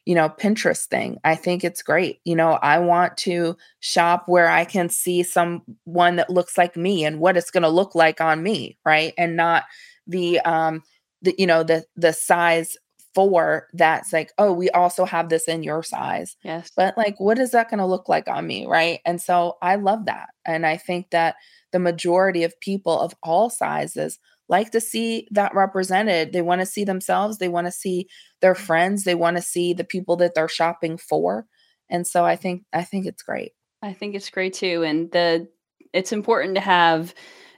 you 0.06 0.16
know 0.16 0.30
pinterest 0.30 0.86
thing 0.86 1.18
i 1.24 1.36
think 1.36 1.64
it's 1.64 1.82
great 1.82 2.20
you 2.26 2.36
know 2.36 2.54
i 2.62 2.78
want 2.78 3.16
to 3.18 3.56
shop 3.80 4.24
where 4.28 4.50
i 4.50 4.64
can 4.66 4.90
see 4.90 5.24
someone 5.24 6.16
that 6.16 6.30
looks 6.30 6.58
like 6.58 6.76
me 6.76 7.04
and 7.04 7.20
what 7.20 7.38
it's 7.38 7.52
going 7.52 7.64
to 7.64 7.70
look 7.70 7.96
like 7.96 8.22
on 8.22 8.44
me 8.44 8.78
right 8.86 9.14
and 9.18 9.36
not 9.36 9.64
the 10.08 10.40
um 10.42 10.84
the 11.22 11.34
you 11.38 11.48
know 11.48 11.64
the 11.64 11.84
the 11.96 12.14
size 12.14 12.78
four 13.16 13.70
that's 13.74 14.12
like, 14.12 14.34
oh, 14.38 14.52
we 14.52 14.70
also 14.72 15.06
have 15.06 15.30
this 15.30 15.48
in 15.48 15.64
your 15.64 15.82
size. 15.82 16.36
Yes. 16.44 16.70
But 16.76 16.98
like, 16.98 17.18
what 17.18 17.40
is 17.40 17.52
that 17.52 17.70
going 17.70 17.80
to 17.80 17.86
look 17.86 18.10
like 18.10 18.28
on 18.28 18.46
me? 18.46 18.68
Right. 18.68 19.00
And 19.06 19.22
so 19.22 19.58
I 19.62 19.76
love 19.76 20.06
that. 20.06 20.28
And 20.46 20.66
I 20.66 20.76
think 20.76 21.10
that 21.12 21.36
the 21.72 21.80
majority 21.80 22.44
of 22.44 22.60
people 22.60 23.00
of 23.00 23.16
all 23.24 23.50
sizes 23.50 24.20
like 24.48 24.72
to 24.72 24.82
see 24.82 25.28
that 25.32 25.56
represented. 25.56 26.34
They 26.34 26.42
want 26.42 26.62
to 26.62 26.66
see 26.66 26.84
themselves, 26.84 27.38
they 27.38 27.50
want 27.50 27.68
to 27.68 27.72
see 27.72 28.08
their 28.42 28.56
friends, 28.56 29.04
they 29.04 29.16
want 29.16 29.38
to 29.38 29.44
see 29.44 29.74
the 29.74 29.84
people 29.84 30.16
that 30.18 30.34
they're 30.36 30.48
shopping 30.48 30.98
for. 30.98 31.46
And 31.90 32.06
so 32.06 32.26
I 32.26 32.36
think 32.36 32.64
I 32.74 32.84
think 32.84 33.06
it's 33.06 33.24
great. 33.24 33.52
I 33.82 33.94
think 33.94 34.16
it's 34.16 34.30
great 34.30 34.54
too. 34.54 34.84
And 34.84 35.12
the 35.12 35.48
it's 35.94 36.12
important 36.12 36.56
to 36.56 36.62
have 36.62 37.14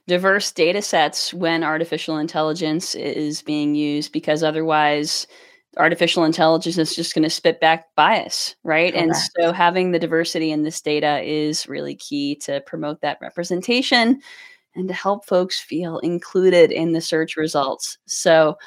diverse 0.07 0.51
data 0.51 0.81
sets 0.81 1.33
when 1.33 1.63
artificial 1.63 2.17
intelligence 2.17 2.95
is 2.95 3.41
being 3.41 3.75
used 3.75 4.11
because 4.11 4.43
otherwise 4.43 5.27
artificial 5.77 6.23
intelligence 6.23 6.77
is 6.77 6.95
just 6.95 7.13
going 7.13 7.23
to 7.23 7.29
spit 7.29 7.59
back 7.59 7.85
bias, 7.95 8.55
right? 8.63 8.93
Correct. 8.93 9.07
And 9.07 9.15
so 9.15 9.51
having 9.51 9.91
the 9.91 9.99
diversity 9.99 10.51
in 10.51 10.63
this 10.63 10.81
data 10.81 11.21
is 11.21 11.67
really 11.67 11.95
key 11.95 12.35
to 12.43 12.61
promote 12.61 13.01
that 13.01 13.19
representation 13.21 14.21
and 14.77 14.87
to 14.87 14.93
help 14.93 15.25
folks 15.25 15.59
feel 15.59 15.99
included 15.99 16.71
in 16.71 16.93
the 16.93 17.01
search 17.01 17.35
results. 17.35 17.97
So, 18.05 18.57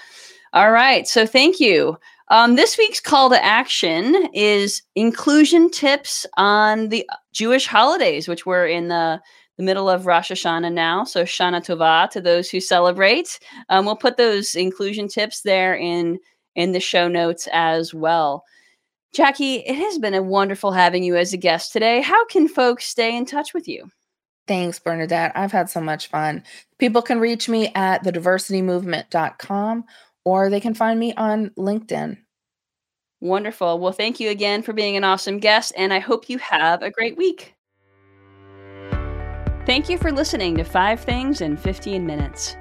all 0.53 0.73
right. 0.73 1.07
So, 1.07 1.27
thank 1.27 1.61
you. 1.61 1.97
Um, 2.29 2.55
this 2.55 2.79
week's 2.79 3.01
call 3.01 3.29
to 3.31 3.45
action 3.45 4.29
is 4.33 4.83
inclusion 4.95 5.71
tips 5.71 6.27
on 6.37 6.89
the 6.89 7.09
Jewish 7.33 7.67
holidays, 7.67 8.29
which 8.29 8.47
we're 8.47 8.67
in 8.67 8.89
the 8.89 9.21
the 9.61 9.67
middle 9.67 9.91
of 9.91 10.07
Rosh 10.07 10.31
Hashanah 10.31 10.73
now. 10.73 11.05
So 11.05 11.25
Shana 11.25 11.61
Tova 11.61 12.09
to 12.11 12.21
those 12.23 12.49
who 12.49 12.61
celebrate. 12.61 13.39
Um, 13.69 13.85
we'll 13.85 13.95
put 13.95 14.17
those 14.17 14.55
inclusion 14.55 15.07
tips 15.07 15.43
there 15.43 15.77
in 15.77 16.19
in 16.55 16.73
the 16.73 16.81
show 16.81 17.09
notes 17.09 17.47
as 17.53 17.93
well. 17.93 18.45
Jackie, 19.13 19.57
it 19.57 19.75
has 19.75 19.99
been 19.99 20.15
a 20.15 20.23
wonderful 20.23 20.73
having 20.73 21.05
you 21.05 21.15
as 21.15 21.35
a 21.35 21.37
guest 21.37 21.73
today. 21.73 22.01
How 22.01 22.25
can 22.27 22.49
folks 22.49 22.87
stay 22.87 23.15
in 23.15 23.27
touch 23.27 23.53
with 23.53 23.69
you? 23.69 23.91
Thanks, 24.51 24.81
Bernadette. 24.81 25.31
I've 25.37 25.53
had 25.53 25.71
so 25.71 25.81
much 25.81 26.09
fun. 26.09 26.43
People 26.79 27.03
can 27.03 27.21
reach 27.21 27.49
me 27.49 27.71
at 27.77 28.03
thediversitymovement.com 28.03 29.85
or 30.25 30.51
they 30.51 30.59
can 30.59 30.75
find 30.75 30.99
me 30.99 31.15
on 31.15 31.51
LinkedIn. 31.51 32.17
Wonderful. 33.21 33.79
Well, 33.79 33.93
thank 33.93 34.19
you 34.19 34.29
again 34.29 34.63
for 34.63 34.73
being 34.73 34.97
an 34.97 35.05
awesome 35.05 35.39
guest, 35.39 35.73
and 35.77 35.95
I 35.95 36.01
hope 36.01 36.29
you 36.29 36.39
have 36.39 36.83
a 36.83 36.91
great 36.91 37.17
week. 37.17 37.55
Thank 39.67 39.89
you 39.89 39.97
for 39.97 40.11
listening 40.11 40.57
to 40.57 40.65
Five 40.65 40.99
Things 40.99 41.41
in 41.41 41.57
15 41.57 42.05
Minutes. 42.05 42.57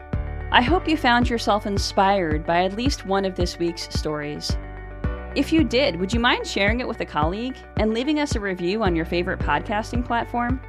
I 0.52 0.62
hope 0.62 0.88
you 0.88 0.96
found 0.96 1.28
yourself 1.28 1.66
inspired 1.66 2.46
by 2.46 2.66
at 2.66 2.78
least 2.78 3.08
one 3.08 3.26
of 3.26 3.34
this 3.34 3.58
week's 3.58 3.90
stories. 3.98 4.56
If 5.36 5.52
you 5.52 5.64
did, 5.64 6.00
would 6.00 6.14
you 6.14 6.20
mind 6.20 6.46
sharing 6.46 6.82
it 6.82 6.88
with 6.88 7.02
a 7.02 7.06
colleague 7.08 7.58
and 7.78 7.96
leaving 7.96 8.20
us 8.20 8.36
a 8.36 8.40
review 8.40 8.84
on 8.84 8.96
your 8.96 9.06
favorite 9.06 9.40
podcasting 9.40 10.06
platform? 10.06 10.62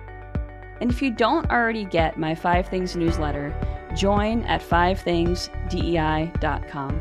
And 0.81 0.91
if 0.91 1.01
you 1.03 1.11
don't 1.11 1.51
already 1.51 1.85
get 1.85 2.19
my 2.19 2.35
Five 2.35 2.69
Things 2.69 2.97
newsletter, 2.97 3.55
join 3.95 4.45
at 4.45 4.63
fivethingsdei.com. 4.63 7.01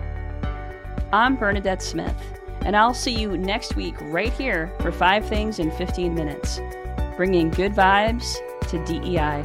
I'm 1.12 1.36
Bernadette 1.38 1.82
Smith, 1.82 2.13
and 2.62 2.76
I'll 2.76 2.94
see 2.94 3.18
you 3.18 3.36
next 3.38 3.76
week 3.76 3.96
right 4.02 4.34
here 4.34 4.72
for 4.80 4.92
Five 4.92 5.28
Things 5.28 5.58
in 5.60 5.72
15 5.72 6.13
Minutes, 6.13 6.60
bringing 7.15 7.50
good 7.50 7.74
vibes 7.74 8.36
to 8.68 8.78
DEI. 8.86 9.44